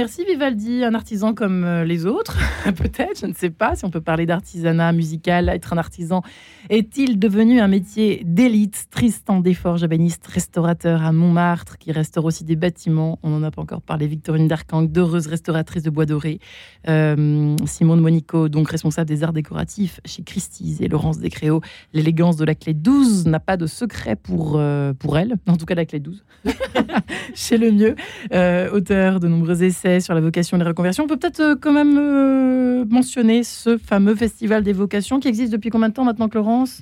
[0.00, 3.90] Merci Vivaldi, un artisan comme euh, les autres, peut-être, je ne sais pas si on
[3.90, 5.50] peut parler d'artisanat musical.
[5.50, 6.22] Être un artisan
[6.70, 12.54] est-il devenu un métier d'élite Tristan Desforges, ébéniste, restaurateur à Montmartre, qui restaure aussi des
[12.54, 13.18] bâtiments?
[13.24, 14.06] On n'en a pas encore parlé.
[14.06, 16.38] Victorine Darkang, d'heureuse restauratrice de bois doré.
[16.88, 21.60] Euh, Simone Monico, donc responsable des arts décoratifs chez Christie's et Laurence Descréaux.
[21.92, 25.66] L'élégance de la clé 12 n'a pas de secret pour, euh, pour elle, en tout
[25.66, 26.22] cas la clé 12.
[27.34, 27.96] chez le mieux.
[28.32, 31.02] Euh, auteur de nombreux essais sur la vocation et les reconversions.
[31.02, 35.88] On peut peut-être quand même mentionner ce fameux festival des vocations qui existe depuis combien
[35.88, 36.28] de temps maintenant,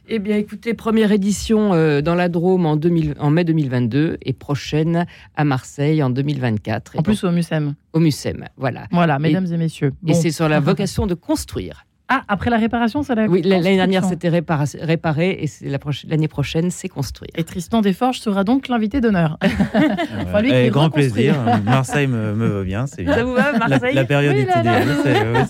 [0.09, 1.70] Eh bien, écoutez, première édition
[2.01, 5.07] dans la Drôme en, 2000, en mai 2022 et prochaine
[5.37, 6.99] à Marseille en 2024.
[6.99, 7.74] En plus, au MUSEM.
[7.93, 8.87] Au MUSEM, voilà.
[8.91, 9.93] Voilà, mesdames et, messieurs.
[10.07, 11.87] Et c'est sur la vocation de construire.
[12.11, 15.69] Ah, après la réparation, ça l'a Oui, l'année dernière, c'était réparé et
[16.09, 17.31] l'année prochaine, c'est construire.
[17.37, 19.39] Et Tristan Desforges sera donc l'invité d'honneur.
[20.33, 21.35] Avec eh, grand plaisir.
[21.65, 23.15] Marseille me, me veut bien, c'est bien.
[23.15, 24.89] Ça vous va, Marseille La, période est idéale,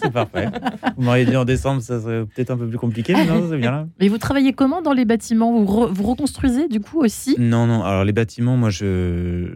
[0.02, 0.48] c'est parfait.
[0.96, 3.58] Vous m'auriez dit en décembre, ça serait peut-être un peu plus compliqué, mais non, c'est
[3.58, 3.86] bien là.
[4.00, 5.52] Mais vous travaillez comment dans les bâtiments?
[5.62, 7.36] Vous, vous reconstruisez du coup aussi?
[7.38, 7.84] Non, non.
[7.84, 9.46] Alors les bâtiments, moi, je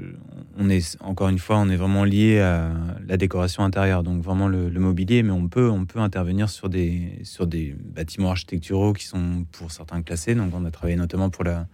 [0.59, 2.73] on est encore une fois, on est vraiment lié à
[3.07, 7.21] la décoration intérieure, donc vraiment le, mobilier, mais on peut, on peut intervenir sur des,
[7.25, 10.35] sur des bâtiments architecturaux qui sont pour certains classés.
[10.35, 11.67] Donc on a travaillé notamment pour la,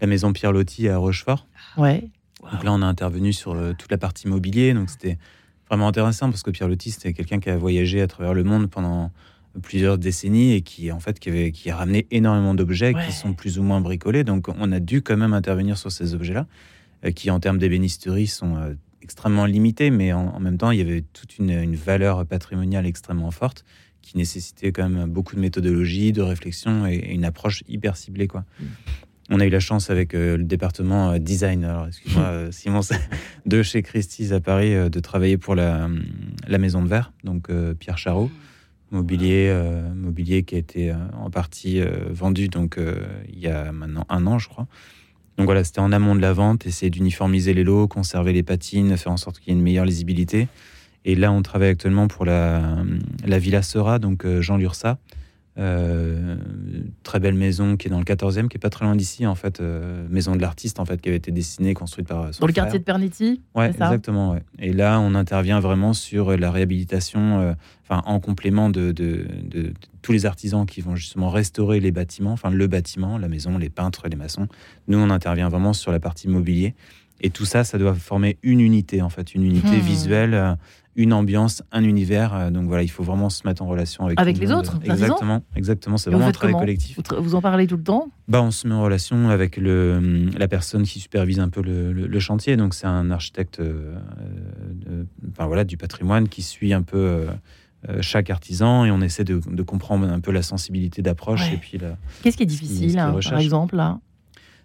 [0.00, 1.46] la maison Pierre Loti à Rochefort.
[1.76, 2.08] Ouais.
[2.52, 5.16] Donc là, on a intervenu sur toute la partie mobilier, donc c'était
[5.68, 8.68] vraiment intéressant parce que Pierre Loti, c'était quelqu'un qui a voyagé à travers le monde
[8.68, 9.12] pendant
[9.60, 13.34] plusieurs décennies et qui en fait qui, avait, qui a ramené énormément d'objets qui sont
[13.34, 14.24] plus ou moins bricolés.
[14.24, 16.40] Donc on a dû quand même intervenir sur ces objets-là.
[16.40, 16.44] Euh,
[17.10, 21.02] qui en termes d'ébénisterie sont euh, extrêmement limités, mais en, même temps, il y avait
[21.12, 23.64] toute une, valeur patrimoniale extrêmement forte
[24.00, 28.28] qui nécessitait quand même beaucoup de méthodologie, de réflexion et, une approche hyper ciblée.
[28.28, 28.44] Quoi.
[28.60, 28.64] Mm.
[29.30, 32.80] On a eu la chance avec euh, le département design, alors excuse-moi Simon,
[33.46, 35.88] de chez Christie's à Paris, de travailler pour la,
[36.46, 37.48] la, maison de verre, donc
[37.78, 38.30] Pierre Charot,
[38.92, 39.52] mobilier,
[39.94, 41.80] mobilier qui a été en partie
[42.10, 42.78] vendu donc
[43.28, 44.68] il y a maintenant un an, je crois.
[45.38, 48.96] Donc voilà, c'était en amont de la vente, essayer d'uniformiser les lots, conserver les patines,
[48.96, 50.48] faire en sorte qu'il y ait une meilleure lisibilité.
[51.04, 52.76] Et là, on travaille actuellement pour la,
[53.26, 54.98] la Villa Sera, donc euh, Jean Lursa,
[55.58, 56.36] euh,
[57.02, 59.34] très belle maison qui est dans le 14e, qui est pas très loin d'ici, en
[59.34, 62.46] fait, euh, maison de l'artiste, en fait, qui avait été dessinée, construite par son Dans
[62.46, 64.36] le quartier de Pernetti Ouais, exactement.
[64.58, 69.74] Et là, on intervient vraiment sur la réhabilitation, euh, enfin, en complément de, de, de,
[70.00, 73.70] tous les artisans qui vont justement restaurer les bâtiments, enfin, le bâtiment, la maison, les
[73.70, 74.48] peintres, les maçons.
[74.88, 76.74] Nous, on intervient vraiment sur la partie mobilier.
[77.20, 79.80] Et tout ça, ça doit former une unité, en fait, une unité hmm.
[79.80, 80.56] visuelle
[80.94, 82.34] une ambiance, un univers.
[82.34, 84.78] Euh, donc voilà, il faut vraiment se mettre en relation avec, avec les autres.
[84.84, 85.96] Exactement, exactement.
[85.96, 86.98] C'est vraiment un travail collectif.
[87.18, 90.48] Vous, en parlez tout le temps bah, on se met en relation avec le, la
[90.48, 92.56] personne qui supervise un peu le, chantier.
[92.56, 93.94] Donc c'est un architecte, euh,
[95.30, 97.26] enfin voilà, du patrimoine qui suit un peu.
[97.88, 101.80] Euh, chaque artisan et on essaie de, comprendre un peu la sensibilité d'approche et puis
[102.22, 103.98] qu'est-ce qui est difficile hein, par exemple là?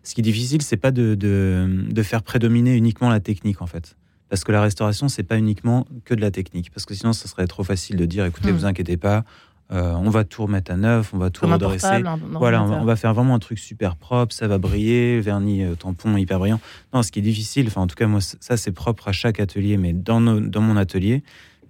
[0.04, 3.66] Ce qui est difficile c'est pas de, de, de, faire prédominer uniquement la technique en
[3.66, 3.98] fait
[4.30, 6.72] parce que la restauration, c'est pas uniquement que de la technique.
[6.72, 8.56] Parce que sinon, ça serait trop facile de dire écoutez, hmm.
[8.56, 9.24] vous inquiétez pas,
[9.72, 12.04] euh, on va tout remettre à neuf, on va tout redresser.
[12.32, 16.16] Voilà, on va, faire vraiment un truc super propre, ça va briller, vernis, euh, tampon
[16.16, 16.62] hyper brillant.
[16.94, 19.40] Non, ce qui est difficile, enfin en tout cas moi ça c'est propre à chaque
[19.40, 21.22] atelier, mais dans, dans mon atelier,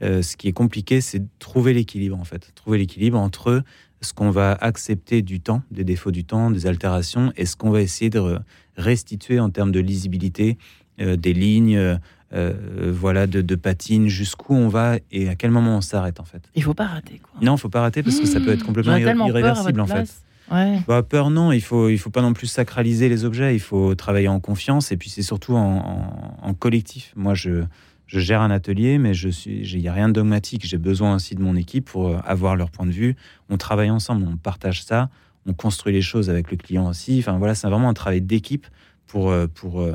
[0.04, 3.64] euh, ce qui est compliqué, c'est de trouver l'équilibre en fait, trouver l'équilibre entre
[4.02, 7.72] ce qu'on va accepter du temps, des défauts du temps, des altérations, et ce qu'on
[7.72, 8.38] va essayer de
[8.76, 10.60] restituer en termes de lisibilité,
[11.00, 12.00] des lignes,
[12.34, 16.26] euh, voilà, de, de patine, jusqu'où on va et à quel moment on s'arrête en
[16.26, 16.42] fait.
[16.56, 17.40] Il faut pas rater quoi.
[17.42, 20.10] Non, il faut pas rater parce que ça peut être complètement irréversible en fait.
[20.52, 20.82] Ouais.
[20.88, 23.96] Bah, peur non, il faut il faut pas non plus sacraliser les objets, il faut
[23.96, 27.14] travailler en confiance et puis c'est surtout en, collectif.
[27.16, 27.64] Moi je
[28.08, 30.66] je gère un atelier, mais je suis, il n'y a rien de dogmatique.
[30.66, 33.18] J'ai besoin aussi de mon équipe pour euh, avoir leur point de vue.
[33.50, 35.10] On travaille ensemble, on partage ça,
[35.46, 37.20] on construit les choses avec le client aussi.
[37.20, 38.66] Enfin voilà, c'est vraiment un travail d'équipe
[39.08, 39.86] pour euh, pour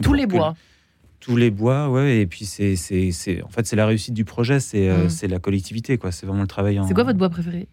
[0.00, 0.54] tous les bois
[1.22, 2.18] tous les bois, ouais.
[2.20, 2.74] Et puis c'est,
[3.42, 5.10] en fait, c'est la réussite du projet, c'est, euh, mm.
[5.10, 6.12] c'est la collectivité, quoi.
[6.12, 6.78] C'est vraiment le travail.
[6.78, 6.86] En...
[6.86, 7.68] C'est quoi votre bois préféré?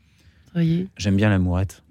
[0.97, 1.83] J'aime bien la mourette.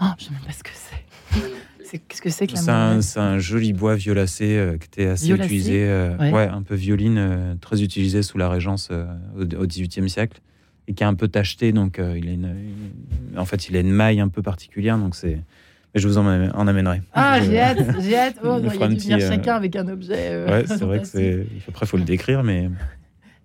[0.00, 1.98] Oh, je sais même pas ce que c'est.
[2.08, 5.06] qu'est-ce que c'est que la mourette un, c'est un joli bois violacé euh, qui était
[5.06, 6.46] assez utilisé, euh, ouais.
[6.46, 8.90] un peu violine, très utilisé sous la Régence
[9.36, 10.40] au, XVIIIe siècle
[10.86, 12.54] et qui est un peu tacheté, donc il a une,
[13.36, 15.40] en fait, il a une maille un peu particulière, donc c'est
[15.94, 17.02] je vous en, amènerai.
[17.12, 18.36] Ah, j'ai hâte, j'ai hâte.
[18.44, 20.28] Oh, il y a dû venir euh, chacun avec un objet.
[20.30, 21.46] Euh, ouais, c'est vrai que c'est.
[21.68, 22.70] Après, il faut le décrire, mais.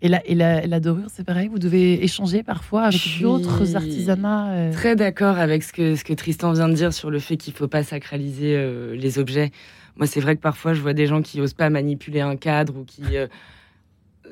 [0.02, 4.52] Et la, et la, la dorure, c'est pareil, vous devez échanger parfois avec d'autres artisanats.
[4.52, 4.72] Euh.
[4.74, 7.54] Très d'accord avec ce que, ce que Tristan vient de dire sur le fait qu'il
[7.54, 9.52] ne faut pas sacraliser les objets.
[9.96, 12.78] Moi, c'est vrai que parfois, je vois des gens qui n'osent pas manipuler un cadre
[12.78, 13.04] ou qui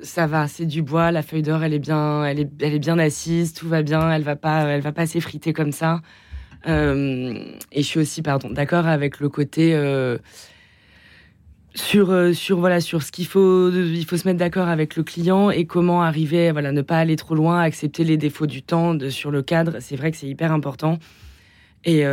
[0.03, 1.11] ça va, c'est du bois.
[1.11, 4.11] La feuille d'or, elle est bien, elle est, elle est bien assise, tout va bien.
[4.11, 6.01] Elle va pas, elle va pas s'effriter comme ça.
[6.66, 6.72] Et
[7.76, 9.76] je suis aussi, pardon, d'accord avec le côté
[11.76, 15.49] sur sur voilà sur ce qu'il faut il faut se mettre d'accord avec le client
[15.49, 19.32] et comment arriver voilà ne pas aller trop loin accepter les défauts du temps sur
[19.32, 19.78] le cadre.
[19.80, 20.99] C'est vrai que c'est hyper important.
[21.84, 22.03] Et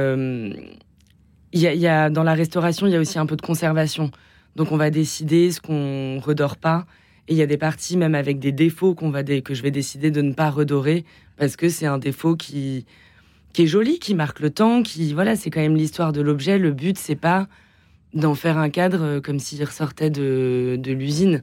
[1.52, 4.10] il y, a dans la restauration il y a aussi un peu de conservation.
[4.56, 6.86] Donc on va décider ce qu'on redore pas.
[7.28, 9.70] Et il y a des parties même avec des défauts qu'on va que je vais
[9.70, 11.04] décider de ne pas redorer
[11.36, 12.86] parce que c'est un défaut qui
[13.52, 16.58] qui est joli, qui marque le temps, qui voilà, c'est quand même l'histoire de l'objet.
[16.58, 17.48] Le but c'est pas
[18.14, 21.42] d'en faire un cadre euh, comme s'il ressortait de, de l'usine.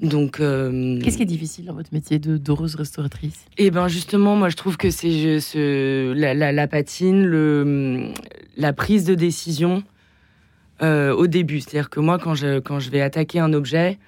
[0.00, 3.44] Donc, euh, qu'est-ce qui est difficile dans votre métier de d'oreuse restauratrice?
[3.56, 8.08] Eh ben justement, moi je trouve que c'est ce, la, la, la, patine, le,
[8.56, 9.84] la prise de décision,
[10.82, 11.60] euh, au début.
[11.60, 13.98] C'est-à-dire que moi, quand je, quand je vais attaquer un objet,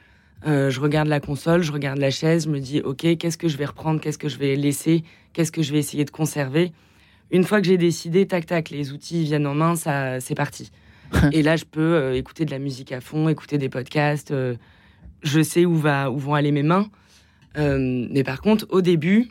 [0.46, 3.46] euh, je regarde la console, je regarde la chaise, je me dis, OK, qu'est-ce que
[3.46, 6.72] je vais reprendre, qu'est-ce que je vais laisser, qu'est-ce que je vais essayer de conserver?
[7.30, 10.70] Une fois que j'ai décidé, tac, tac, les outils viennent en main, ça, c'est parti.
[11.32, 14.34] Et là, je peux euh, écouter de la musique à fond, écouter des podcasts.
[15.22, 16.88] je sais où, va, où vont aller mes mains.
[17.56, 19.28] mais par contre, au début,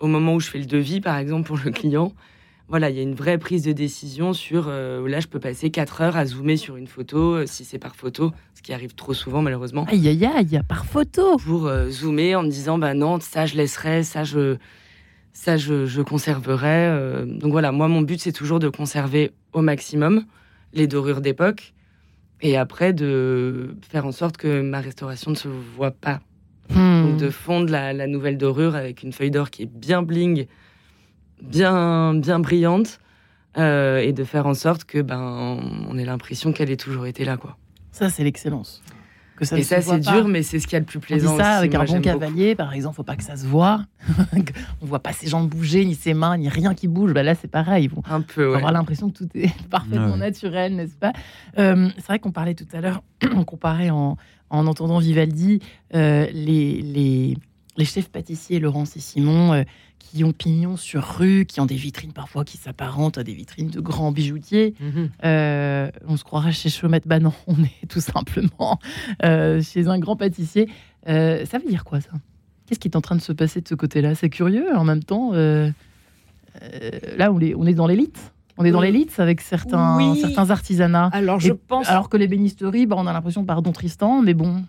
[0.00, 2.12] au moment où je fais le devis, par exemple, pour le client,
[2.68, 5.70] voilà, il y a une vraie prise de décision sur euh, là, je peux passer
[5.70, 8.94] 4 heures à zoomer sur une photo, euh, si c'est par photo, ce qui arrive
[8.94, 9.86] trop souvent malheureusement.
[9.88, 13.56] Aïe aïe aïe, par photo Pour euh, zoomer en me disant, bah non, ça je
[13.56, 14.56] laisserai, ça je,
[15.38, 17.24] ça je, je conserverai.
[17.26, 20.24] donc voilà, moi mon but c'est toujours de conserver au maximum
[20.72, 21.74] les dorures d'époque
[22.40, 26.20] et après de faire en sorte que ma restauration ne se voit pas.
[26.70, 27.04] Hmm.
[27.04, 30.46] Donc de fondre la, la nouvelle dorure avec une feuille d'or qui est bien bling
[31.42, 32.98] bien, bien brillante
[33.56, 35.58] euh, et de faire en sorte que ben
[35.88, 37.56] on ait l'impression qu'elle ait toujours été là quoi.
[37.90, 38.82] Ça c'est l'excellence.
[39.38, 41.34] Que ça et ça c'est dur mais c'est ce qui y a le plus plaisant.
[41.34, 43.84] On dit ça avec un bon cavalier par exemple, faut pas que ça se voit.
[44.82, 47.12] on voit pas ses jambes bouger ni ses mains ni rien qui bouge.
[47.12, 47.88] Ben là c'est pareil.
[48.10, 48.50] un peu.
[48.50, 48.56] Ouais.
[48.56, 51.12] avoir l'impression que tout est parfaitement naturel, n'est-ce pas?
[51.58, 53.02] Euh, C'est vrai qu'on parlait tout à l'heure,
[53.34, 54.16] on comparait en,
[54.50, 55.60] en entendant Vivaldi
[55.94, 57.36] euh, les, les
[57.76, 59.62] les chefs pâtissiers Laurence et Simon euh,
[59.98, 63.70] qui ont pignon sur rue, qui ont des vitrines parfois qui s'apparentent à des vitrines
[63.70, 64.74] de grands bijoutiers.
[64.80, 65.10] Mhm.
[65.24, 67.06] Euh, on se croirait chez Chaumette.
[67.06, 68.78] Bah non, on est tout simplement
[69.24, 70.68] euh, chez un grand pâtissier.
[71.06, 72.10] ça veut dire quoi ça?
[72.66, 74.14] Qu'est-ce qui est en train de se passer de ce côté-là?
[74.14, 75.32] C'est curieux en même temps.
[75.32, 75.72] là,
[77.32, 78.32] on est, on est dans l'élite.
[78.58, 81.10] On est dans l'élite avec certains, certains artisanats.
[81.12, 81.88] Alors, je pense.
[81.88, 84.64] Alors que les bénisteries, bah, on a l'impression, pardon Tristan, mais bon,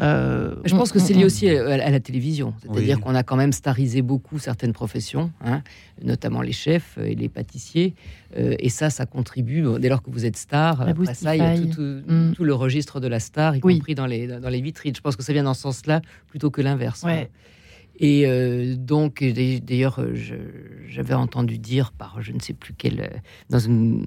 [0.00, 2.54] euh, je pense que c'est lié aussi à, la télévision.
[2.62, 5.62] C'est-à-dire qu'on a quand même starisé beaucoup certaines professions, hein,
[6.02, 7.94] notamment les chefs et les pâtissiers.
[8.36, 9.64] Euh, et ça, ça contribue.
[9.78, 12.34] Dès lors que vous êtes star, après ça, il y a mm.
[12.34, 14.94] tout, le registre de la star, y compris dans les, dans les vitrines.
[14.94, 17.04] Je pense que ça vient dans ce sens-là plutôt que l'inverse.
[17.98, 20.00] Et euh, donc, d'ailleurs,
[20.88, 24.06] j'avais entendu dire par je ne sais plus quel, dans une,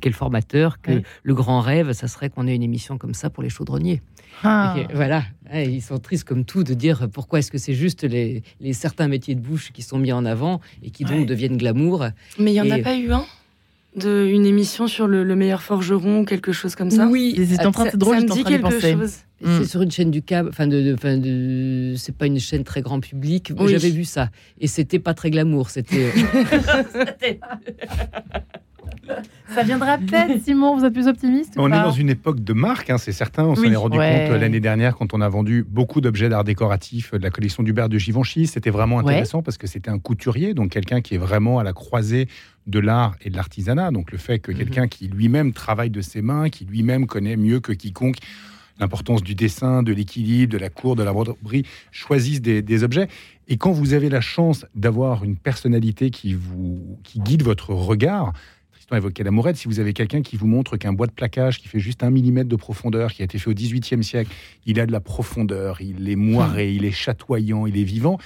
[0.00, 3.42] quel formateur que le grand rêve, ça serait qu'on ait une émission comme ça pour
[3.42, 4.02] les chaudronniers.
[4.42, 4.76] Ah.
[4.92, 5.24] voilà,
[5.54, 8.42] ils sont tristes comme tout de dire pourquoi est-ce que c'est juste les,
[8.72, 12.06] certains métiers de bouche qui sont mis en avant et qui donc deviennent glamour.
[12.38, 13.24] Mais il n'y en a pas eu un?
[13.96, 17.72] De une émission sur le, meilleur forgeron ou quelque chose comme ça Oui, c'est en
[17.72, 19.18] train de drôle, ça me dit quelque chose.
[19.40, 19.64] C'est hmm.
[19.64, 23.52] sur une chaîne du câble, enfin de, de, c'est pas une chaîne très grand public.
[23.66, 25.70] J'avais vu ça et c'était pas très glamour.
[25.70, 26.12] C'était.
[29.54, 32.90] Ça viendra peut-être, Simon, vous êtes plus optimiste On est dans une époque de marque,
[32.90, 33.44] hein, c'est certain.
[33.44, 37.12] On s'en est rendu compte l'année dernière quand on a vendu beaucoup d'objets d'art décoratif
[37.12, 38.46] de la collection d'Hubert de Givenchy.
[38.46, 41.72] C'était vraiment intéressant parce que c'était un couturier, donc quelqu'un qui est vraiment à la
[41.72, 42.28] croisée
[42.66, 43.90] de l'art et de l'artisanat.
[43.90, 44.58] Donc le fait que mhm.
[44.58, 48.18] quelqu'un qui lui-même travaille de ses mains, qui lui-même connaît mieux que quiconque
[48.80, 53.06] l'importance du dessin, de l'équilibre, de la cour, de la broderie, choisisse des, des, objets.
[53.46, 58.32] Et quand vous avez la chance d'avoir une personnalité qui vous qui guide votre regard,
[58.94, 61.68] Tristan évoquait la Si vous avez quelqu'un qui vous montre qu'un bois de plaquage qui
[61.68, 64.30] fait juste un millimètre de profondeur, qui a été fait au XVIIIe siècle,
[64.66, 68.18] il a de la profondeur, il est moiré, il est chatoyant, il est vivant.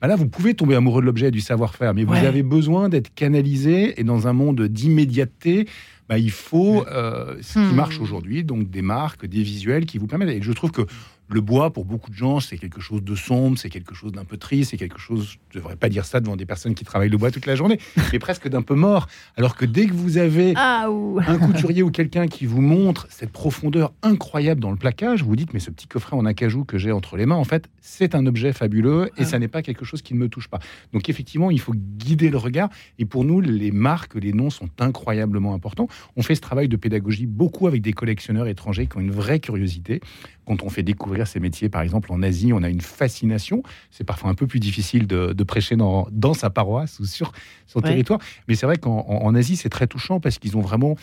[0.00, 2.88] Bah là, vous pouvez tomber amoureux de l'objet et du savoir-faire, mais vous avez besoin
[2.88, 5.68] d'être canalisé et dans un monde d'immédiateté,
[6.08, 7.76] bah, il faut euh, ce qui hmm.
[7.76, 10.30] marche aujourd'hui, donc des marques, des visuels qui vous permettent.
[10.30, 10.82] Et je trouve que
[11.28, 14.24] le bois, pour beaucoup de gens, c'est quelque chose de sombre, c'est quelque chose d'un
[14.24, 16.84] peu triste, c'est quelque chose, je ne devrais pas dire ça devant des personnes qui
[16.84, 17.78] travaillent le bois toute la journée,
[18.12, 19.08] mais presque d'un peu mort.
[19.36, 20.88] Alors que dès que vous avez ah,
[21.26, 25.36] un couturier ou quelqu'un qui vous montre cette profondeur incroyable dans le plaquage, vous vous
[25.36, 28.14] dites, mais ce petit coffret en acajou que j'ai entre les mains, en fait, c'est
[28.14, 29.24] un objet fabuleux et ah.
[29.24, 30.58] ça n'est pas quelque chose qui ne me touche pas.
[30.92, 32.68] Donc effectivement, il faut guider le regard.
[32.98, 35.88] Et pour nous, les marques, les noms sont incroyablement importants.
[36.16, 39.40] On fait ce travail de pédagogie beaucoup avec des collectionneurs étrangers qui ont une vraie
[39.40, 40.00] curiosité.
[40.44, 43.62] Quand on fait découvrir ces métiers, par exemple en Asie, on a une fascination.
[43.90, 47.32] C'est parfois un peu plus difficile de, prêcher dans, dans, sa paroisse ou sur
[47.66, 48.20] son territoire.
[48.48, 50.96] Mais c'est vrai qu'en Asie, c'est très touchant parce qu'ils ont vraiment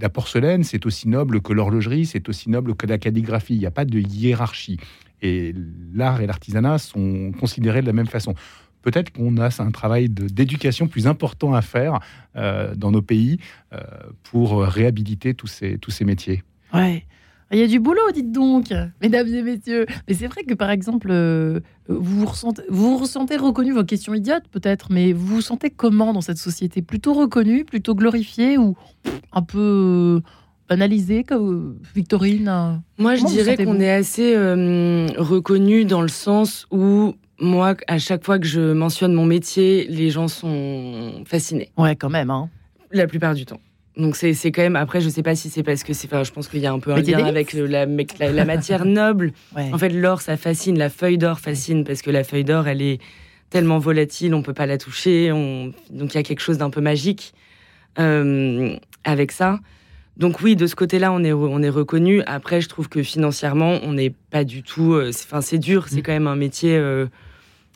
[0.00, 3.54] la porcelaine, c'est aussi noble que l'horlogerie, c'est aussi noble que la calligraphie.
[3.54, 4.78] Il n'y a pas de hiérarchie.
[5.22, 5.54] Et
[5.94, 8.34] l'art et l'artisanat sont considérés de la même façon.
[8.82, 11.98] Peut-être qu'on a un travail d'éducation plus important à faire
[12.36, 13.38] euh, dans nos pays
[13.72, 13.80] euh,
[14.22, 16.44] pour réhabiliter tous ces, tous ces métiers.
[16.72, 17.04] Ouais.
[17.52, 19.86] Il y a du boulot, dites donc, mesdames et messieurs.
[20.08, 24.14] Mais c'est vrai que, par exemple, euh, vous vous ressentez, vous, ressentez reconnu, vos questions
[24.14, 26.82] idiotes peut-être, mais vous vous sentez comment dans cette société?
[26.82, 28.76] Plutôt reconnu, plutôt glorifié ou
[29.32, 30.20] un peu
[30.68, 32.82] banalisé, comme Victorine?
[32.98, 38.24] Moi, je dirais qu'on est assez euh, reconnu dans le sens où moi, à chaque
[38.24, 41.70] fois que je mentionne mon métier, les gens sont fascinés.
[41.76, 42.30] Ouais, quand même.
[42.30, 42.48] Hein.
[42.90, 43.60] La plupart du temps.
[43.96, 46.48] Donc c'est quand même après je sais pas si c'est parce que c'est je pense
[46.48, 49.32] qu'il y a un peu un lien avec la, la, matière noble.
[49.54, 52.82] En fait l'or ça fascine, la feuille d'or fascine parce que la feuille d'or elle
[52.82, 53.00] est
[53.48, 55.72] tellement volatile, on peut pas la toucher, on...
[55.90, 57.32] donc il y a quelque chose d'un peu magique
[57.98, 59.60] euh, avec ça.
[60.16, 62.22] Donc oui, de ce côté-là, on est, on est reconnu.
[62.26, 64.94] Après, je trouve que financièrement, on n'est pas du tout.
[64.94, 65.88] Euh, enfin, c'est dur.
[65.88, 66.02] C'est mm.
[66.02, 66.76] quand même un métier.
[66.76, 67.06] Euh,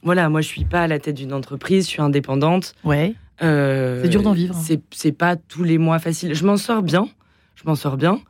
[0.02, 1.84] voilà, moi, je suis pas à la tête d'une entreprise.
[1.84, 2.74] Je suis indépendante.
[2.82, 3.14] Ouais.
[3.42, 4.54] Euh, c'est dur d'en vivre.
[4.90, 6.34] C'est pas tous les mois facile.
[6.34, 7.08] Je m'en sors bien.
[7.56, 8.20] Je m'en sors bien.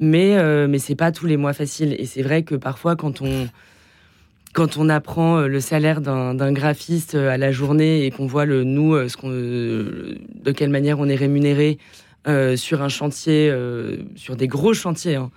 [0.00, 0.36] Mais
[0.68, 1.96] mais c'est pas tous les mois facile.
[1.98, 3.48] Et c'est vrai que parfois, quand on
[4.52, 9.08] quand on apprend le salaire d'un graphiste à la journée et qu'on voit le nous,
[9.08, 11.78] ce qu'on, de quelle manière on est rémunéré
[12.26, 15.14] euh, sur un chantier, euh, sur des gros chantiers.
[15.14, 15.30] Hein.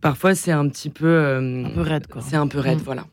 [0.00, 1.06] Parfois, c'est un petit peu.
[1.06, 2.22] Euh, un peu raide, quoi.
[2.22, 2.84] C'est un peu raide, mm.
[2.84, 3.04] voilà.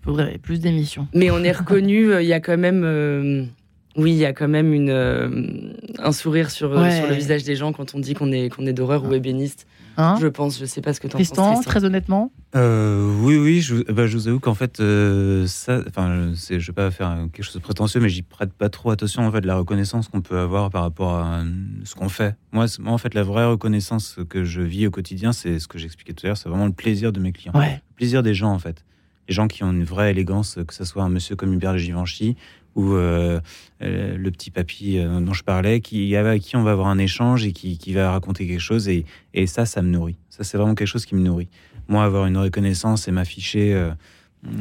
[0.00, 1.08] Il faudrait plus d'émissions.
[1.12, 3.48] Mais on est reconnu, il y a quand même.
[3.96, 7.72] Oui, il y a quand même une, un sourire sur, sur, le visage des gens
[7.72, 9.66] quand on dit qu'on est, qu'on est d'horreur ou ébéniste.
[9.96, 11.28] Hein je pense, je sais pas ce que tu en penses.
[11.28, 15.82] Tristan, très honnêtement euh, Oui, oui, je, bah, je vous avoue qu'en fait, euh, ça,
[15.88, 18.90] enfin, je ne vais pas faire quelque chose de prétentieux, mais j'y prête pas trop
[18.90, 21.42] attention en fait la reconnaissance qu'on peut avoir par rapport à
[21.84, 22.36] ce qu'on fait.
[22.52, 25.78] Moi, moi, en fait, la vraie reconnaissance que je vis au quotidien, c'est ce que
[25.78, 28.52] j'expliquais tout à l'heure, c'est vraiment le plaisir de mes clients, le plaisir des gens
[28.52, 28.84] en fait.
[29.28, 32.36] Les gens qui ont une vraie élégance, que ce soit un monsieur comme Hubert Givenchy
[32.80, 33.40] ou euh,
[33.82, 36.98] euh, le petit papy euh, dont je parlais, qui, avec qui on va avoir un
[36.98, 38.88] échange et qui, qui va raconter quelque chose.
[38.88, 39.04] Et,
[39.34, 40.16] et, ça, ça me nourrit.
[40.28, 41.48] Ça, c'est vraiment quelque chose qui me nourrit.
[41.88, 43.90] Moi, avoir une reconnaissance et m'afficher,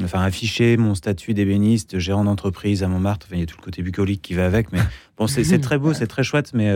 [0.03, 3.63] enfin, afficher mon statut d'ébéniste, gérant d'entreprise à Montmartre, enfin, il y a tout le
[3.63, 4.71] côté bucolique qui va avec.
[4.71, 4.79] Mais
[5.17, 6.73] bon, c'est très beau, c'est très chouette, mais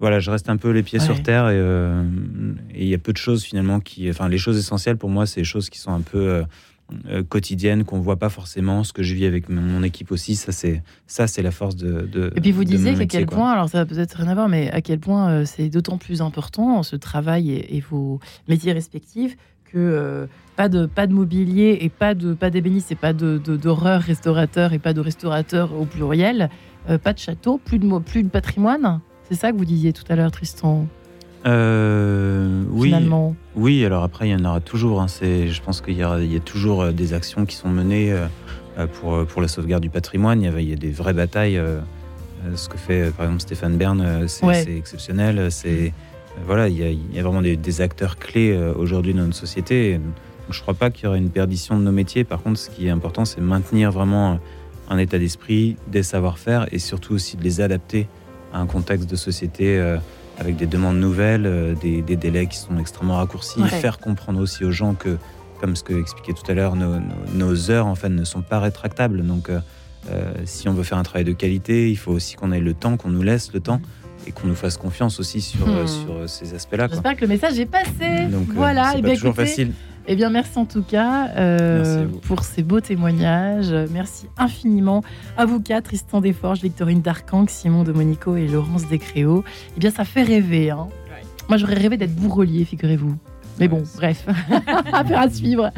[0.00, 3.18] voilà, je reste un peu les pieds sur terre et il y a peu de
[3.18, 4.10] choses finalement qui.
[4.10, 6.42] Enfin, les choses essentielles pour moi, c'est les choses qui sont un peu
[7.28, 8.84] quotidienne qu'on voit pas forcément.
[8.84, 12.02] Ce que je vis avec mon équipe aussi, ça c'est ça c'est la force de,
[12.02, 14.48] de, Et puis vous disiez qu'à quel point, alors ça va peut-être rien à voir,
[14.48, 19.36] mais à quel point euh, c'est d'autant plus important ce travail et, vos métiers respectifs
[19.64, 20.26] que euh,
[20.56, 24.72] pas de pas de mobilier et pas de pas d'ébéniste et pas de d'horreur restaurateur
[24.72, 26.50] et pas de restaurateur au pluriel,
[27.02, 29.00] pas de château, plus de plus de patrimoine.
[29.28, 30.86] C'est ça que vous disiez tout à l'heure, Tristan?
[31.46, 32.94] Euh, oui,
[33.56, 33.84] oui.
[33.84, 35.00] Alors après, il y en aura toujours.
[35.00, 35.06] Hein.
[35.08, 39.40] je pense qu'il y, a toujours euh, des actions qui sont menées euh, pour, pour
[39.40, 40.42] la sauvegarde du patrimoine.
[40.42, 41.60] Il y, a, des vraies batailles.
[42.54, 45.50] ce que fait par exemple Stéphane Bern, c'est exceptionnel.
[45.50, 45.92] C'est
[46.46, 49.98] voilà, il y, a, vraiment des, acteurs clés aujourd'hui dans notre société.
[50.48, 52.24] je ne crois pas qu'il y aura une perdition de nos métiers.
[52.24, 54.38] Par contre, ce qui est important, c'est maintenir vraiment
[54.88, 58.08] un état d'esprit, des savoir-faire et surtout aussi de les adapter
[58.52, 59.98] à un contexte de société
[60.40, 64.72] avec des demandes nouvelles, euh, des, délais qui sont extrêmement raccourcis, faire comprendre aussi aux
[64.72, 65.18] gens que,
[65.60, 69.22] comme ce que expliquait tout à l'heure, nos, heures en fait ne sont pas rétractables.
[69.24, 69.60] Donc, euh,
[70.10, 72.72] euh, si on veut faire un travail de qualité, il faut aussi qu'on ait le
[72.72, 73.82] temps, qu'on nous laisse le temps
[74.26, 75.86] et qu'on nous fasse confiance aussi sur, hmm.
[75.86, 76.88] sur ces aspects-là.
[76.88, 78.26] J'espère que le message est passé.
[78.30, 79.72] Donc, voilà, c'est pas toujours facile.
[80.06, 83.72] Eh bien, merci en tout cas euh, pour ces beaux témoignages.
[83.92, 85.02] Merci infiniment
[85.36, 89.44] à vous quatre, Tristan Desforges, Victorine Darkang, Simon de Monico et Laurence Descréaux.
[89.76, 90.70] Eh bien, ça fait rêver.
[90.70, 90.88] Hein.
[91.48, 93.16] Moi, j'aurais rêvé d'être bourrelier, figurez-vous.
[93.58, 94.26] Mais bon, bref,
[94.92, 95.70] affaire à suivre.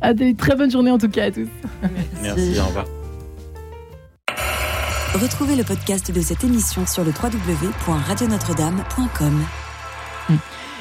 [0.00, 1.48] À des très bonnes journées en tout cas à tous.
[2.22, 2.86] Merci, au revoir.
[5.14, 9.44] Retrouvez le podcast de cette émission sur le www.radionotre-dame.com.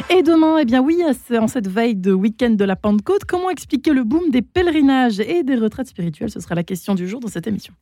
[0.09, 3.93] Et demain, eh bien oui, en cette veille de week-end de la Pentecôte, comment expliquer
[3.93, 6.29] le boom des pèlerinages et des retraites spirituelles?
[6.29, 7.73] Ce sera la question du jour dans cette émission.